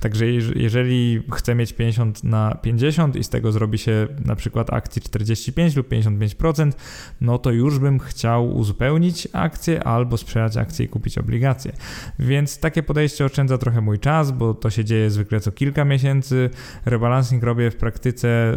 [0.00, 5.02] Także jeżeli chcę mieć 50 na 50 i z tego zrobi się na przykład akcji
[5.02, 6.72] 45 lub 55%,
[7.20, 11.72] no to już bym chciał uzupełnić akcje albo sprzedać akcje i kupić obligacje.
[12.18, 16.50] Więc takie podejście oszczędza trochę mój czas, bo to się dzieje zwykle co kilka miesięcy.
[16.84, 18.54] Rebalancing robię w praktyce,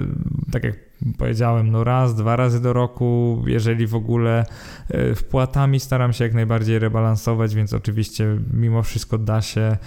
[0.51, 0.75] tak jak
[1.17, 4.45] powiedziałem, no raz, dwa razy do roku, jeżeli w ogóle
[4.89, 9.77] e, wpłatami staram się jak najbardziej rebalansować, więc oczywiście mimo wszystko da się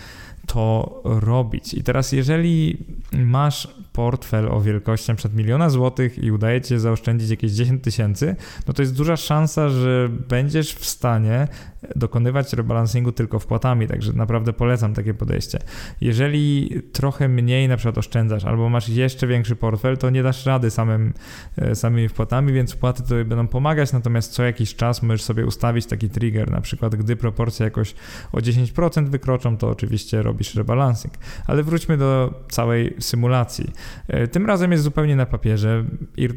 [0.46, 1.74] to robić.
[1.74, 2.76] I teraz, jeżeli
[3.12, 5.28] masz portfel o wielkości np.
[5.34, 8.36] miliona złotych i udaje ci się zaoszczędzić jakieś 10 tysięcy,
[8.68, 11.48] no to jest duża szansa, że będziesz w stanie
[11.96, 15.58] dokonywać rebalansingu tylko wpłatami, także naprawdę polecam takie podejście.
[16.00, 20.70] Jeżeli trochę mniej na przykład oszczędzasz albo masz jeszcze większy portfel, to nie dasz rady
[20.70, 21.12] samym,
[21.56, 25.86] e, samymi wpłatami, więc wpłaty tobie będą pomagać, natomiast co jakiś czas możesz sobie ustawić
[25.86, 27.94] taki trigger, na przykład gdy proporcje jakoś
[28.32, 31.14] o 10% wykroczą, to oczywiście robisz rebalancing.
[31.46, 33.72] Ale wróćmy do całej symulacji.
[34.08, 35.84] E, tym razem jest zupełnie na papierze.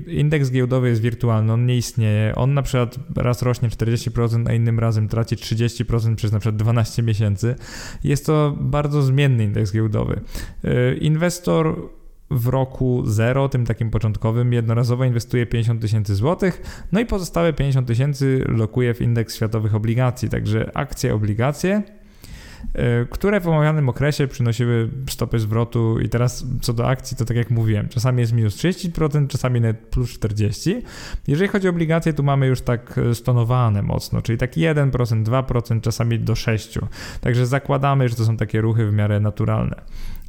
[0.07, 2.35] Indeks giełdowy jest wirtualny, on nie istnieje.
[2.35, 7.03] On na przykład raz rośnie 40%, a innym razem traci 30% przez na przykład 12
[7.03, 7.55] miesięcy.
[8.03, 10.21] Jest to bardzo zmienny indeks giełdowy.
[10.63, 11.89] E, inwestor
[12.31, 17.87] w roku 0, tym takim początkowym, jednorazowo inwestuje 50 tysięcy złotych, no i pozostałe 50
[17.87, 21.83] tysięcy lokuje w indeks światowych obligacji, także akcje, obligacje
[23.09, 27.49] które w omawianym okresie przynosiły stopy zwrotu i teraz co do akcji, to tak jak
[27.49, 30.81] mówiłem, czasami jest minus 30%, czasami nawet plus 40%.
[31.27, 35.81] Jeżeli chodzi o obligacje, tu mamy już tak e, stonowane mocno, czyli taki 1%, 2%,
[35.81, 36.79] czasami do 6%.
[37.21, 39.81] Także zakładamy, że to są takie ruchy w miarę naturalne.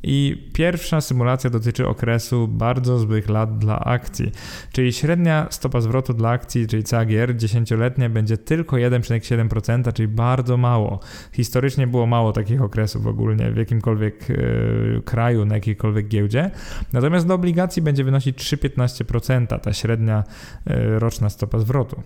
[0.03, 4.33] I pierwsza symulacja dotyczy okresu bardzo złych lat dla akcji,
[4.73, 11.01] czyli średnia stopa zwrotu dla akcji, czyli CAGR 10-letnia będzie tylko 1,7%, czyli bardzo mało.
[11.33, 16.51] Historycznie było mało takich okresów ogólnie w jakimkolwiek yy, kraju, na jakiejkolwiek giełdzie.
[16.93, 20.25] Natomiast do obligacji będzie wynosić 3,15% ta średnia
[20.67, 22.03] yy, roczna stopa zwrotu.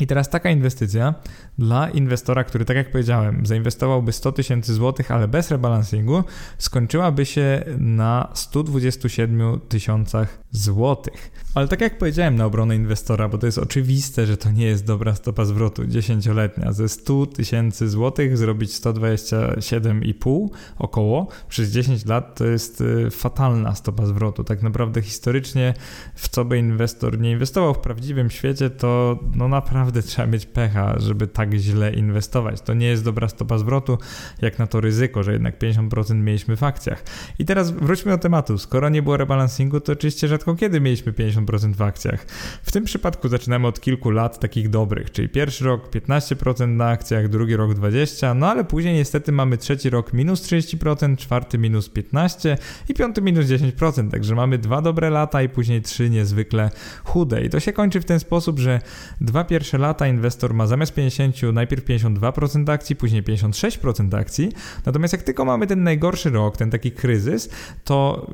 [0.00, 1.14] I teraz taka inwestycja
[1.58, 6.24] dla inwestora, który, tak jak powiedziałem, zainwestowałby 100 tysięcy złotych, ale bez rebalansingu,
[6.58, 11.30] skończyłaby się na 127 tysiącach złotych.
[11.54, 14.86] Ale tak jak powiedziałem na obronę inwestora, bo to jest oczywiste, że to nie jest
[14.86, 16.72] dobra stopa zwrotu dziesięcioletnia.
[16.72, 24.06] Ze 100 tysięcy złotych zrobić 127,5 około przez 10 lat to jest y, fatalna stopa
[24.06, 24.44] zwrotu.
[24.44, 25.74] Tak naprawdę historycznie
[26.14, 30.98] w co by inwestor nie inwestował w prawdziwym świecie, to no naprawdę trzeba mieć pecha,
[30.98, 32.60] żeby tak źle inwestować.
[32.60, 33.98] To nie jest dobra stopa zwrotu,
[34.42, 37.04] jak na to ryzyko, że jednak 50% mieliśmy w akcjach.
[37.38, 38.58] I teraz wróćmy do tematu.
[38.58, 42.26] Skoro nie było rebalansingu, to oczywiście rzadko kiedy mieliśmy 50% w akcjach.
[42.62, 47.28] W tym przypadku zaczynamy od kilku lat takich dobrych, czyli pierwszy rok 15% na akcjach,
[47.28, 52.56] drugi rok 20%, no ale później niestety mamy trzeci rok minus 30%, czwarty minus 15%
[52.88, 56.70] i piąty minus 10%, także mamy dwa dobre lata i później trzy niezwykle
[57.04, 57.44] chude.
[57.44, 58.80] I to się kończy w ten sposób, że
[59.20, 64.52] dwa pierwsze lata inwestor ma zamiast 50 najpierw 52% akcji, później 56% akcji,
[64.86, 67.48] natomiast jak tylko mamy ten najgorszy rok, ten taki kryzys,
[67.84, 68.26] to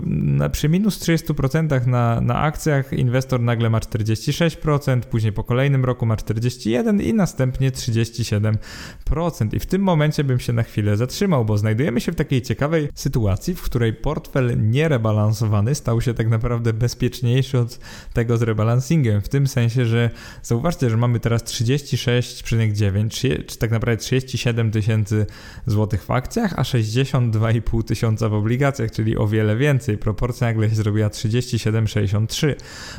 [0.53, 6.16] przy minus 30% na, na akcjach inwestor nagle ma 46%, później po kolejnym roku ma
[6.16, 8.57] 41% i następnie 37%.
[9.53, 12.88] I w tym momencie bym się na chwilę zatrzymał, bo znajdujemy się w takiej ciekawej
[12.94, 17.79] sytuacji, w której portfel nierebalansowany stał się tak naprawdę bezpieczniejszy od
[18.12, 20.11] tego z rebalansingiem, w tym sensie, że
[20.42, 25.27] zauważcie, że mamy teraz 36,9, czy tak naprawdę 37 tysięcy
[25.67, 29.99] złotych w akcjach, a 62,5 tysiąca w obligacjach, czyli o wiele więcej.
[29.99, 32.55] Proporcja nagle się zrobiła 37,63.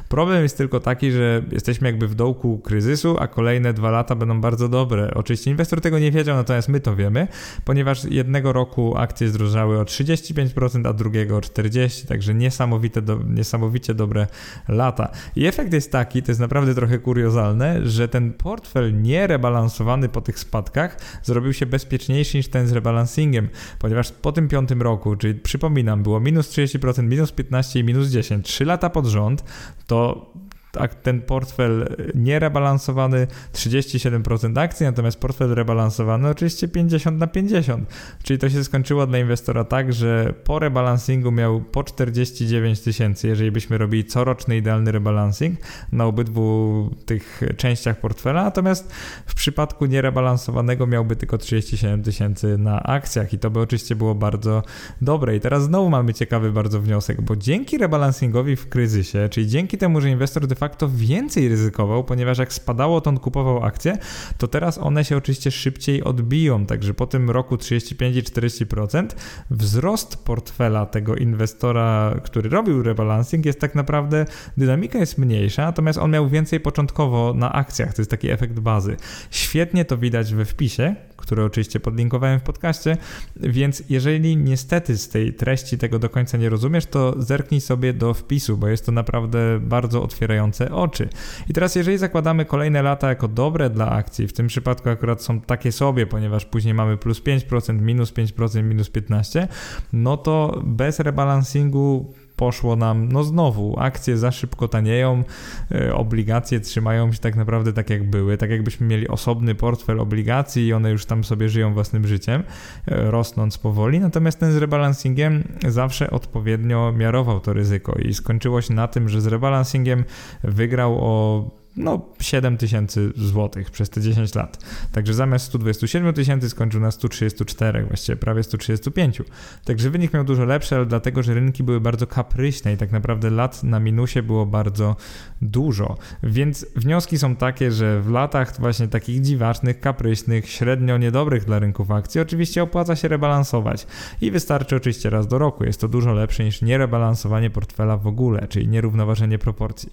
[0.09, 4.41] Problem jest tylko taki, że jesteśmy jakby w dołku kryzysu, a kolejne dwa lata będą
[4.41, 5.11] bardzo dobre.
[5.13, 7.27] Oczywiście inwestor tego nie wiedział, natomiast my to wiemy,
[7.65, 13.93] ponieważ jednego roku akcje zdrożały o 35%, a drugiego o 40%, także niesamowite do, niesamowicie
[13.93, 14.27] dobre
[14.67, 15.11] lata.
[15.35, 20.39] I efekt jest taki, to jest naprawdę trochę kuriozalne, że ten portfel nierebalansowany po tych
[20.39, 26.03] spadkach zrobił się bezpieczniejszy niż ten z rebalansingiem, ponieważ po tym piątym roku, czyli przypominam,
[26.03, 29.43] było minus 30%, minus 15% i minus 10, 3 lata pod rząd,
[29.87, 30.31] to
[30.71, 37.89] tak, ten portfel nierebalansowany 37% akcji, natomiast portfel rebalansowany oczywiście 50 na 50.
[38.23, 43.51] Czyli to się skończyło dla inwestora tak, że po rebalansingu miał po 49 tysięcy, jeżeli
[43.51, 45.59] byśmy robili coroczny idealny rebalansing
[45.91, 48.93] na obydwu tych częściach portfela, natomiast
[49.25, 54.63] w przypadku nierebalansowanego miałby tylko 37 tysięcy na akcjach i to by oczywiście było bardzo
[55.01, 55.35] dobre.
[55.35, 60.01] I teraz znowu mamy ciekawy bardzo wniosek, bo dzięki rebalansingowi w kryzysie, czyli dzięki temu,
[60.01, 63.97] że inwestor facto więcej ryzykował, ponieważ jak spadało, to on kupował akcje,
[64.37, 69.07] to teraz one się oczywiście szybciej odbiją, także po tym roku 35 i 40%
[69.49, 74.25] wzrost portfela tego inwestora, który robił rebalancing jest tak naprawdę,
[74.57, 78.97] dynamika jest mniejsza, natomiast on miał więcej początkowo na akcjach, to jest taki efekt bazy.
[79.31, 82.97] Świetnie to widać we wpisie, które oczywiście podlinkowałem w podcaście,
[83.35, 88.13] więc jeżeli niestety z tej treści tego do końca nie rozumiesz, to zerknij sobie do
[88.13, 91.09] wpisu, bo jest to naprawdę bardzo otwierające oczy.
[91.49, 95.41] I teraz jeżeli zakładamy kolejne lata jako dobre dla akcji, w tym przypadku akurat są
[95.41, 99.47] takie sobie, ponieważ później mamy plus 5%, minus 5%, minus 15%,
[99.93, 105.23] no to bez rebalansingu poszło nam, no znowu, akcje za szybko tanieją,
[105.71, 110.67] e, obligacje trzymają się tak naprawdę tak jak były, tak jakbyśmy mieli osobny portfel obligacji
[110.67, 112.43] i one już tam sobie żyją własnym życiem,
[112.87, 118.73] e, rosnąc powoli, natomiast ten z rebalansingiem zawsze odpowiednio miarował to ryzyko i skończyło się
[118.73, 120.03] na tym, że z rebalansingiem
[120.43, 124.57] wygrał o no 7 tysięcy złotych przez te 10 lat.
[124.91, 129.21] Także zamiast 127 tysięcy skończył na 134, właściwie prawie 135.
[129.65, 133.29] Także wynik miał dużo lepszy, ale dlatego, że rynki były bardzo kapryśne i tak naprawdę
[133.29, 134.95] lat na minusie było bardzo
[135.41, 135.97] dużo.
[136.23, 141.91] Więc wnioski są takie, że w latach właśnie takich dziwacznych, kapryśnych, średnio niedobrych dla rynków
[141.91, 143.87] akcji oczywiście opłaca się rebalansować
[144.21, 145.63] i wystarczy oczywiście raz do roku.
[145.63, 149.89] Jest to dużo lepsze niż nierebalansowanie portfela w ogóle, czyli nierównoważenie proporcji.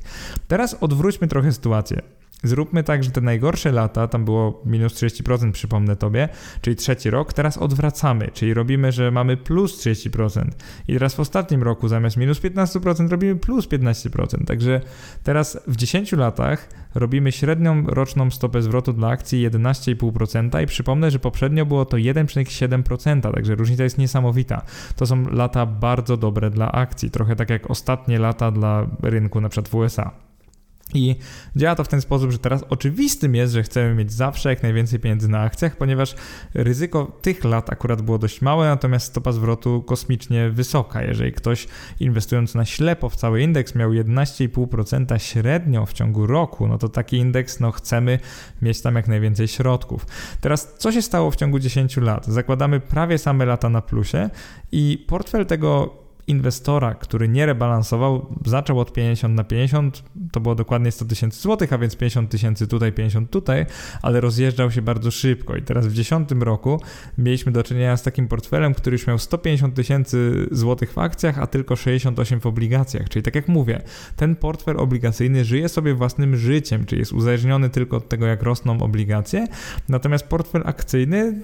[0.49, 2.17] Teraz odwróćmy trochę sytuację sytuację.
[2.45, 6.29] Zróbmy tak, że te najgorsze lata, tam było minus 30%, przypomnę tobie,
[6.61, 10.45] czyli trzeci rok, teraz odwracamy, czyli robimy, że mamy plus 30%.
[10.89, 14.45] I teraz w ostatnim roku zamiast minus 15% robimy plus 15%.
[14.45, 14.81] Także
[15.23, 21.19] teraz w 10 latach robimy średnią roczną stopę zwrotu dla akcji 11,5% i przypomnę, że
[21.19, 24.63] poprzednio było to 1,7%, także różnica jest niesamowita.
[24.97, 29.49] To są lata bardzo dobre dla akcji, trochę tak jak ostatnie lata dla rynku na
[29.49, 30.26] przykład w USA.
[30.95, 31.17] I
[31.57, 35.01] działa to w ten sposób, że teraz oczywistym jest, że chcemy mieć zawsze jak najwięcej
[35.01, 36.15] pieniędzy na akcjach, ponieważ
[36.55, 41.03] ryzyko tych lat akurat było dość małe, natomiast stopa zwrotu kosmicznie wysoka.
[41.03, 41.69] Jeżeli ktoś
[42.01, 47.17] inwestując na ślepo w cały indeks miał 11,5% średnio w ciągu roku, no to taki
[47.17, 48.19] indeks no chcemy
[48.63, 50.07] mieć tam jak najwięcej środków.
[50.41, 52.27] Teraz co się stało w ciągu 10 lat?
[52.27, 54.31] Zakładamy prawie same lata na plusie
[54.73, 60.93] i portfel tego inwestora, który nie rebalansował, zaczął od 50 na 50, to było dokładnie
[60.93, 63.67] 100 tysięcy złotych, a więc 50 tysięcy tutaj, 50 tutaj,
[64.03, 65.57] ale rozjeżdżał się bardzo szybko.
[65.57, 66.81] I teraz w 10 roku
[67.19, 71.47] mieliśmy do czynienia z takim portfelem, który już miał 150 tysięcy złotych w akcjach, a
[71.47, 73.83] tylko 68 w obligacjach, czyli tak jak mówię,
[74.17, 78.79] ten portfel obligacyjny żyje sobie własnym życiem, czyli jest uzależniony tylko od tego, jak rosną
[78.83, 79.47] obligacje,
[79.89, 81.41] natomiast portfel akcyjny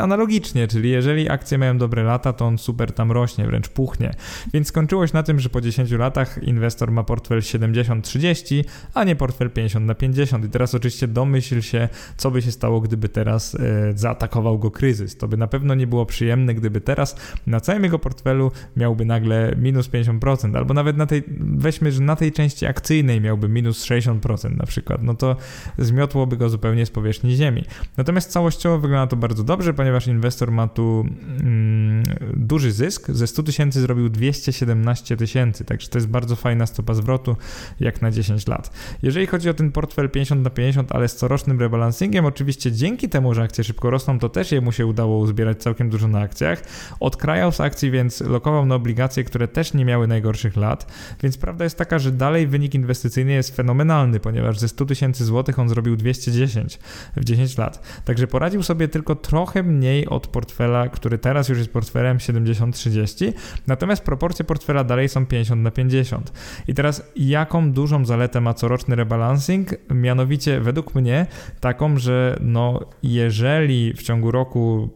[0.00, 4.14] analogicznie, czyli jeżeli akcje mają dobre lata, to on super tam rośnie, wręcz puchnie.
[4.54, 9.16] Więc skończyło się na tym, że po 10 latach inwestor ma portfel 70-30, a nie
[9.16, 10.44] portfel 50 na 50.
[10.44, 13.58] I teraz oczywiście domyśl się, co by się stało, gdyby teraz e,
[13.94, 15.16] zaatakował go kryzys.
[15.16, 19.52] To by na pewno nie było przyjemne, gdyby teraz na całym jego portfelu miałby nagle
[19.58, 24.56] minus 50%, albo nawet na tej, weźmy, że na tej części akcyjnej miałby minus 60%
[24.56, 25.36] na przykład, no to
[25.78, 27.64] zmiotłoby go zupełnie z powierzchni ziemi.
[27.96, 31.06] Natomiast całościowo wygląda to bardzo dobrze, ponieważ inwestor ma tu
[31.40, 32.02] mm,
[32.36, 33.10] duży zysk.
[33.10, 37.36] Ze 100 tysięcy zrobił 217 tysięcy, także to jest bardzo fajna stopa zwrotu
[37.80, 38.70] jak na 10 lat.
[39.02, 43.34] Jeżeli chodzi o ten portfel 50 na 50, ale z corocznym rebalancingiem, oczywiście dzięki temu,
[43.34, 46.62] że akcje szybko rosną, to też jemu się udało uzbierać całkiem dużo na akcjach.
[47.00, 51.64] Odkrajał z akcji, więc lokował na obligacje, które też nie miały najgorszych lat, więc prawda
[51.64, 55.96] jest taka, że dalej wynik inwestycyjny jest fenomenalny, ponieważ ze 100 tysięcy złotych on zrobił
[55.96, 56.78] 210
[57.16, 58.02] w 10 lat.
[58.04, 63.32] Także poradził sobie tylko trochę mniej od portfela, który teraz już jest portfelem 70-30,
[63.66, 66.32] natomiast proporcje portfela dalej są 50 na 50.
[66.68, 69.68] I teraz jaką dużą zaletę ma coroczny rebalancing?
[69.90, 71.26] Mianowicie według mnie
[71.60, 74.88] taką, że no jeżeli w ciągu roku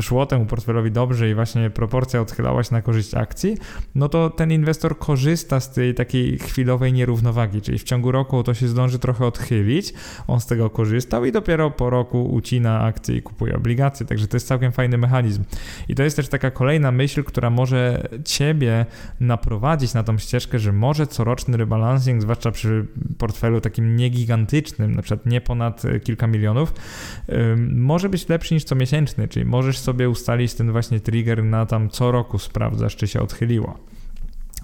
[0.00, 3.56] szło temu portfelowi dobrze i właśnie proporcja odchylała się na korzyść akcji,
[3.94, 8.54] no to ten inwestor korzysta z tej takiej chwilowej nierównowagi, czyli w ciągu roku to
[8.54, 9.94] się zdąży trochę odchylić,
[10.26, 14.36] on z tego korzystał i dopiero po roku ucina akcje i kupuje obligacje, także to
[14.36, 15.44] jest całkiem fajny mechanizm.
[15.88, 18.86] I to jest też taka kolejna myśl, która może ciebie
[19.20, 22.86] naprowadzić na tą ścieżkę, że może coroczny rebalancing, zwłaszcza przy
[23.18, 26.74] portfelu takim niegigantycznym, na przykład nie ponad kilka milionów,
[27.68, 31.90] może być lepszy niż co miesięczny, czyli możesz sobie ustalić ten właśnie trigger na tam
[31.90, 33.78] co roku sprawdzasz, czy się odchyliło.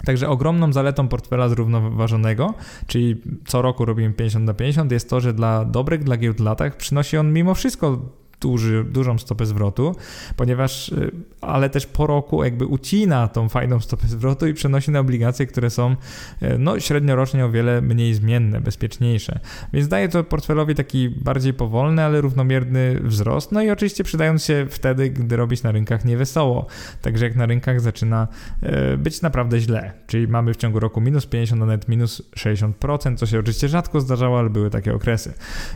[0.04, 2.54] Także ogromną zaletą portfela zrównoważonego,
[2.86, 6.76] czyli co roku robimy 50 na 50, jest to, że dla dobrych dla giełd latach
[6.76, 7.98] przynosi on mimo wszystko
[8.40, 9.96] duży, dużą stopę zwrotu,
[10.36, 15.00] ponieważ, y, ale też po roku jakby ucina tą fajną stopę zwrotu i przenosi na
[15.00, 15.96] obligacje, które są
[16.42, 19.40] y, no, średniorocznie o wiele mniej zmienne, bezpieczniejsze.
[19.72, 23.52] Więc daje to portfelowi taki bardziej powolny, ale równomierny wzrost.
[23.52, 26.66] No i oczywiście przydając się wtedy, gdy robić na rynkach niewesoło.
[27.02, 28.28] Także jak na rynkach zaczyna
[28.94, 33.16] y, być naprawdę źle, czyli mamy w ciągu roku minus 50, a nawet minus 60%,
[33.16, 35.32] co się oczywiście rzadko zdarzało, ale były takie okresy.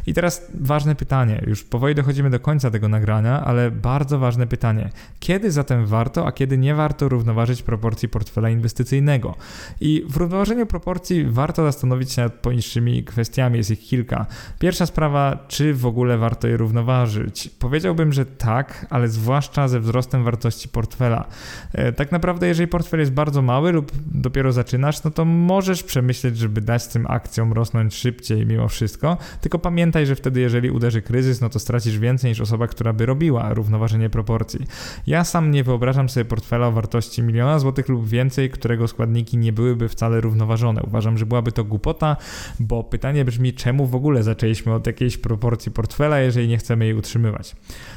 [0.07, 4.47] I teraz ważne pytanie, już powoli dochodzimy do końca końca tego nagrania, ale bardzo ważne
[4.47, 4.91] pytanie.
[5.21, 9.35] Kiedy zatem warto, a kiedy nie warto równoważyć proporcji portfela inwestycyjnego?
[9.81, 14.27] I w równoważeniu proporcji warto zastanowić się nad poniższymi kwestiami, jest ich kilka.
[14.59, 17.51] Pierwsza sprawa, czy w ogóle warto je równoważyć?
[17.59, 21.25] Powiedziałbym, że tak, ale zwłaszcza ze wzrostem wartości portfela.
[21.73, 26.39] E, tak naprawdę, jeżeli portfel jest bardzo mały lub dopiero zaczynasz, no to możesz przemyśleć,
[26.39, 31.41] żeby dać tym akcjom rosnąć szybciej mimo wszystko, tylko pamiętaj, że wtedy, jeżeli uderzy kryzys,
[31.41, 34.67] no to stracisz więcej niż osoba, która by robiła równoważenie proporcji.
[35.07, 39.53] Ja sam nie wyobrażam sobie portfela o wartości miliona złotych lub więcej, którego składniki nie
[39.53, 40.83] byłyby wcale równoważone.
[40.83, 42.17] Uważam, że byłaby to głupota,
[42.61, 46.95] bo pytanie brzmi, czemu w ogóle zaczęliśmy od jakiejś proporcji portfela, jeżeli nie chcemy jej
[46.95, 47.57] utrzymywać.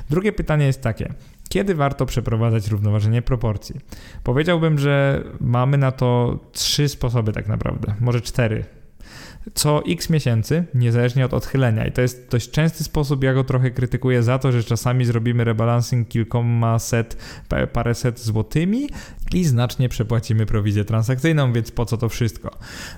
[0.09, 1.13] Drugie pytanie jest takie.
[1.49, 3.75] Kiedy warto przeprowadzać równoważenie proporcji?
[4.23, 8.65] Powiedziałbym, że mamy na to trzy sposoby tak naprawdę, może cztery
[9.53, 11.87] co x miesięcy, niezależnie od odchylenia.
[11.87, 15.43] I to jest dość częsty sposób, ja go trochę krytykuję za to, że czasami zrobimy
[15.43, 17.17] rebalancing kilkoma set,
[17.73, 18.89] paręset złotymi
[19.33, 22.51] i znacznie przepłacimy prowizję transakcyjną, więc po co to wszystko?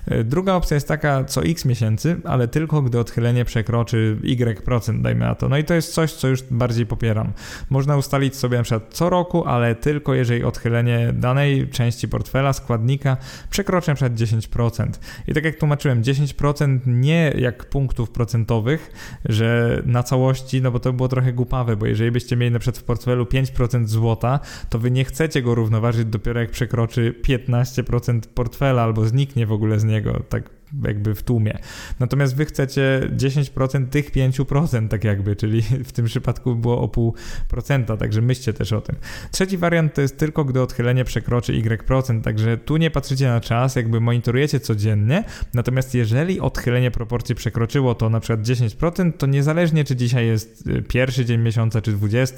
[0.06, 5.02] E, druga opcja jest taka co x miesięcy, ale tylko gdy odchylenie przekroczy y procent,
[5.02, 5.48] dajmy na to.
[5.48, 7.32] No i to jest coś, co już bardziej popieram.
[7.70, 13.16] Można ustalić sobie na przykład co roku, ale tylko jeżeli odchylenie danej części portfela, składnika
[13.50, 14.88] przekroczy na przykład 10%.
[15.28, 18.90] I tak jak tłumaczyłem, 10% nie jak punktów procentowych,
[19.24, 22.78] że na całości, no bo to było trochę głupawe, bo jeżeli byście mieli na przykład
[22.78, 28.20] w portfelu 5% złota, to wy nie chcecie go równoważyć do dopiero jak przekroczy 15%
[28.34, 31.58] portfela albo zniknie w ogóle z niego, tak jakby w tłumie.
[32.00, 37.14] Natomiast wy chcecie 10% tych 5%, tak jakby, czyli w tym przypadku było o pół
[37.48, 38.96] procenta, także myślcie też o tym.
[39.30, 43.76] Trzeci wariant to jest tylko, gdy odchylenie przekroczy y%, także tu nie patrzycie na czas,
[43.76, 49.96] jakby monitorujecie codziennie, natomiast jeżeli odchylenie proporcji przekroczyło to na przykład 10%, to niezależnie czy
[49.96, 52.36] dzisiaj jest y, pierwszy dzień miesiąca, czy 20,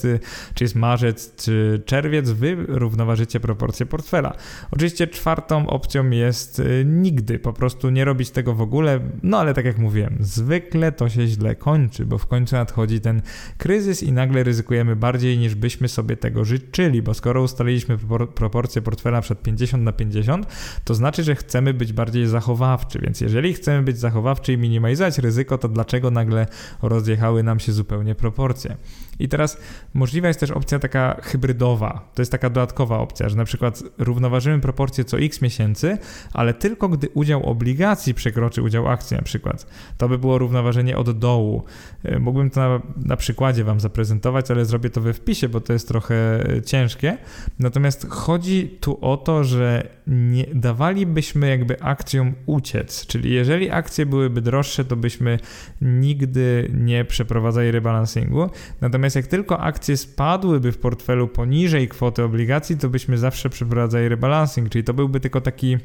[0.54, 4.34] czy jest marzec, czy czerwiec, wy równoważycie proporcje portfela.
[4.70, 9.38] Oczywiście czwartą opcją jest y, nigdy, po prostu nie robić robić tego w ogóle, no
[9.38, 13.22] ale tak jak mówiłem, zwykle to się źle kończy, bo w końcu nadchodzi ten
[13.58, 17.98] kryzys i nagle ryzykujemy bardziej niż byśmy sobie tego życzyli, bo skoro ustaliliśmy
[18.34, 20.46] proporcję portfela przed 50 na 50,
[20.84, 25.58] to znaczy, że chcemy być bardziej zachowawczy, więc jeżeli chcemy być zachowawczy i minimalizować ryzyko,
[25.58, 26.46] to dlaczego nagle
[26.82, 28.76] rozjechały nam się zupełnie proporcje?
[29.20, 29.58] I teraz
[29.94, 32.10] możliwa jest też opcja taka hybrydowa.
[32.14, 35.98] To jest taka dodatkowa opcja, że na przykład równoważymy proporcje co x miesięcy,
[36.32, 39.66] ale tylko gdy udział obligacji przekroczy udział akcji na przykład.
[39.98, 41.62] To by było równoważenie od dołu.
[42.04, 45.72] E, mógłbym to na, na przykładzie Wam zaprezentować, ale zrobię to we wpisie, bo to
[45.72, 46.14] jest trochę
[46.56, 47.18] e, ciężkie.
[47.58, 54.40] Natomiast chodzi tu o to, że nie dawalibyśmy jakby akcjom uciec, czyli jeżeli akcje byłyby
[54.40, 55.38] droższe, to byśmy
[55.80, 58.50] nigdy nie przeprowadzali rebalansingu.
[58.80, 64.08] Natomiast Natomiast jak tylko akcje spadłyby w portfelu poniżej kwoty obligacji, to byśmy zawsze przeprowadzali
[64.08, 65.78] rebalancing, czyli to byłby tylko taki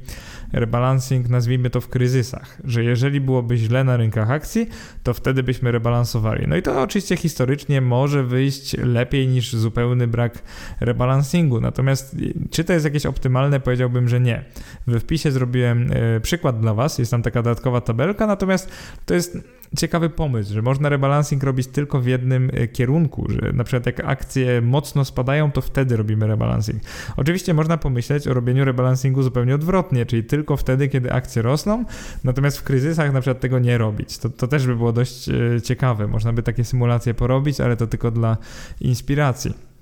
[0.53, 4.69] rebalancing, nazwijmy to w kryzysach, że jeżeli byłoby źle na rynkach akcji,
[5.03, 6.45] to wtedy byśmy rebalansowali.
[6.47, 10.43] No i to oczywiście historycznie może wyjść lepiej niż zupełny brak
[10.79, 11.61] rebalansingu.
[11.61, 12.15] Natomiast
[12.51, 13.59] czy to jest jakieś optymalne?
[13.59, 14.45] Powiedziałbym, że nie.
[14.87, 18.71] We wpisie zrobiłem e, przykład dla Was, jest tam taka dodatkowa tabelka, natomiast
[19.05, 19.37] to jest
[19.77, 22.67] ciekawy pomysł, że można rebalancing robić tylko w jednym e,
[23.15, 26.81] kierunku, że na przykład jak akcje mocno spadają, to wtedy robimy rebalancing.
[27.17, 31.85] Oczywiście można pomyśleć o robieniu rebalancingu zupełnie odwrotnie, czyli tylko wtedy, kiedy akcje rosną,
[32.23, 34.17] natomiast w kryzysach na przykład tego nie robić.
[34.17, 36.07] To, to też by było dość e, ciekawe.
[36.07, 38.37] Można by takie symulacje porobić, ale to tylko dla
[38.81, 39.74] inspiracji.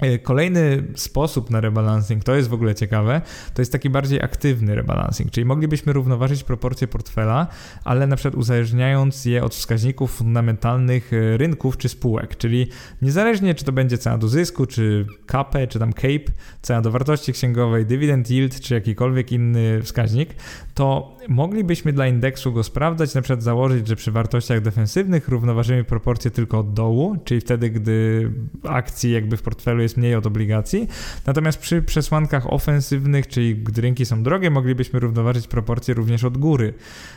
[0.00, 3.20] E, kolejny sposób na rebalancing, to jest w ogóle ciekawe,
[3.54, 7.46] to jest taki bardziej aktywny rebalancing, czyli moglibyśmy równoważyć proporcje portfela,
[7.84, 12.66] ale na przykład uzależniając je od wskaźników fundamentalnych e, rynków czy spółek, czyli
[13.02, 16.32] niezależnie czy to będzie cena do zysku, czy CAPE, czy tam CAPE,
[16.62, 20.34] cena do wartości księgowej, dividend yield, czy jakikolwiek inny wskaźnik,
[20.74, 26.30] to moglibyśmy dla indeksu go sprawdzać, na przykład założyć, że przy wartościach defensywnych równoważymy proporcje
[26.30, 28.30] tylko od dołu, czyli wtedy, gdy
[28.64, 30.88] akcji jakby w portfelu jest mniej od obligacji.
[31.26, 36.74] Natomiast przy przesłankach ofensywnych, czyli gdy rynki są drogie, moglibyśmy równoważyć proporcje również od góry.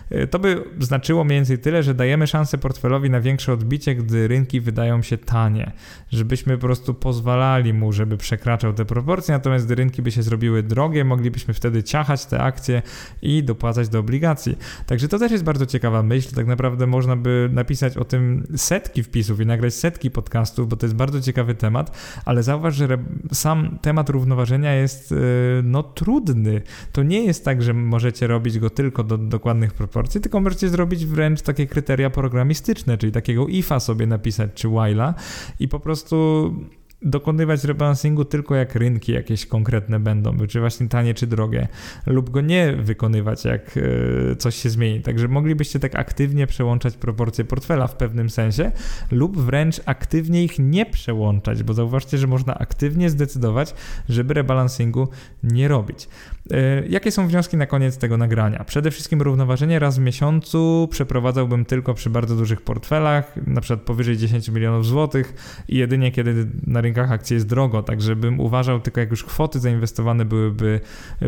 [0.09, 4.27] E, to by znaczyło mniej więcej tyle, że dajemy szansę portfelowi na większe odbicie, gdy
[4.27, 5.71] rynki wydają się tanie,
[6.11, 10.63] żebyśmy po prostu pozwalali mu, żeby przekraczał te proporcje, natomiast gdy rynki by się zrobiły
[10.63, 12.81] drogie, moglibyśmy wtedy ciachać te akcje
[13.21, 14.57] i dopłacać do obligacji.
[14.85, 16.35] Także to też jest bardzo ciekawa myśl.
[16.35, 20.85] Tak naprawdę można by napisać o tym setki wpisów i nagrać setki podcastów, bo to
[20.85, 22.97] jest bardzo ciekawy temat, ale zauważ, że
[23.31, 25.15] sam temat równoważenia jest e,
[25.63, 26.61] no trudny.
[26.91, 31.05] To nie jest tak, że możecie robić go tylko do dokładnych proporcji, tylko możecie zrobić
[31.05, 35.13] wręcz takie kryteria programistyczne, czyli takiego ifa sobie napisać, czy while'a
[35.59, 36.53] i po prostu
[37.01, 41.67] dokonywać rebalansingu tylko jak rynki jakieś konkretne będą, czy właśnie tanie, czy drogie,
[42.05, 45.01] lub go nie wykonywać jak e, coś się zmieni.
[45.01, 48.71] Także moglibyście tak aktywnie przełączać proporcje portfela w pewnym sensie,
[49.11, 53.73] lub wręcz aktywnie ich nie przełączać, bo zauważcie, że można aktywnie zdecydować,
[54.09, 55.07] żeby rebalansingu
[55.43, 56.09] nie robić.
[56.51, 58.63] E, jakie są wnioski na koniec tego nagrania?
[58.63, 64.17] Przede wszystkim równoważenie raz w miesiącu przeprowadzałbym tylko przy bardzo dużych portfelach, na przykład powyżej
[64.17, 65.33] 10 milionów złotych
[65.67, 69.59] i jedynie kiedy na rynkach akcji jest drogo, także bym uważał tylko jak już kwoty
[69.59, 70.79] zainwestowane byłyby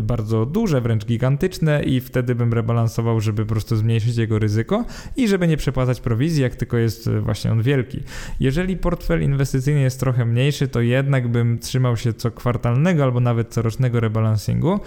[0.02, 4.84] bardzo duże, wręcz gigantyczne i wtedy bym rebalansował, żeby po prostu zmniejszyć jego ryzyko
[5.16, 8.00] i żeby nie przepłacać prowizji, jak tylko jest właśnie on wielki.
[8.40, 13.48] Jeżeli portfel inwestycyjny jest trochę mniejszy, to jednak bym trzymał się co kwartalnego albo nawet
[13.48, 14.80] corocznego rebalansingu,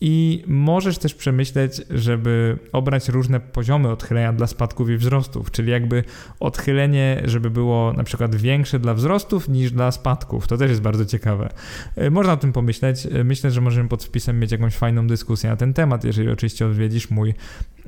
[0.00, 6.04] I możesz też przemyśleć, żeby obrać różne poziomy odchylenia dla spadków i wzrostów, czyli jakby
[6.40, 10.48] odchylenie, żeby było na przykład większe dla wzrostów niż dla spadków.
[10.48, 11.48] To też jest bardzo ciekawe.
[11.96, 13.06] E, można o tym pomyśleć.
[13.06, 16.66] E, myślę, że możemy pod wpisem mieć jakąś fajną dyskusję na ten temat, jeżeli oczywiście
[16.66, 17.34] odwiedzisz mój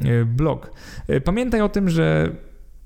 [0.01, 0.73] e, blog.
[1.25, 2.31] Pamiętaj o tym, że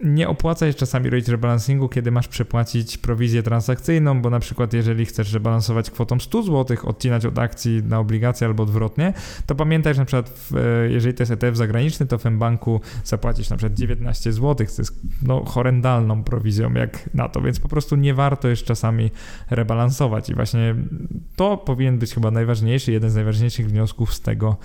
[0.01, 5.07] nie opłaca się czasami robić rebalansingu, kiedy masz przepłacić prowizję transakcyjną, bo na przykład jeżeli
[5.07, 9.13] chcesz rebalansować kwotą 100 zł, odcinać od akcji na obligacje albo odwrotnie,
[9.47, 12.81] to pamiętaj, że na przykład w, e, jeżeli to jest ETF zagraniczny, to w banku
[13.05, 17.69] zapłacisz na przykład 19 zł, co jest no, horrendalną prowizją jak na to, więc po
[17.69, 19.11] prostu nie warto jest czasami
[19.51, 20.75] rebalansować i właśnie
[21.37, 24.57] to powinien być chyba najważniejszy, jeden z najważniejszych wniosków z tego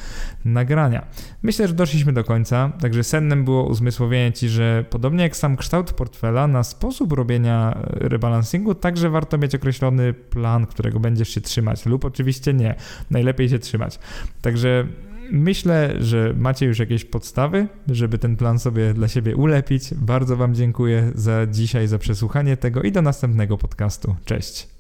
[0.46, 1.06] nagrania.
[1.42, 5.94] Myślę, że doszliśmy do końca, także sennem było uzmysłowienie Ci, że podobnie jak sam kształt
[5.94, 11.86] portfela, na sposób robienia e, rebalansingu także warto mieć określony plan, którego będziesz się trzymać,
[11.86, 12.76] lub oczywiście nie.
[13.12, 14.00] Najlepiej się trzymać.
[14.42, 14.88] Także
[15.32, 19.94] myślę, że macie już jakieś podstawy, żeby ten plan sobie dla siebie ulepić.
[19.94, 24.16] Bardzo Wam dziękuję za dzisiaj, za przesłuchanie tego i do następnego podcastu.
[24.26, 24.79] Cześć.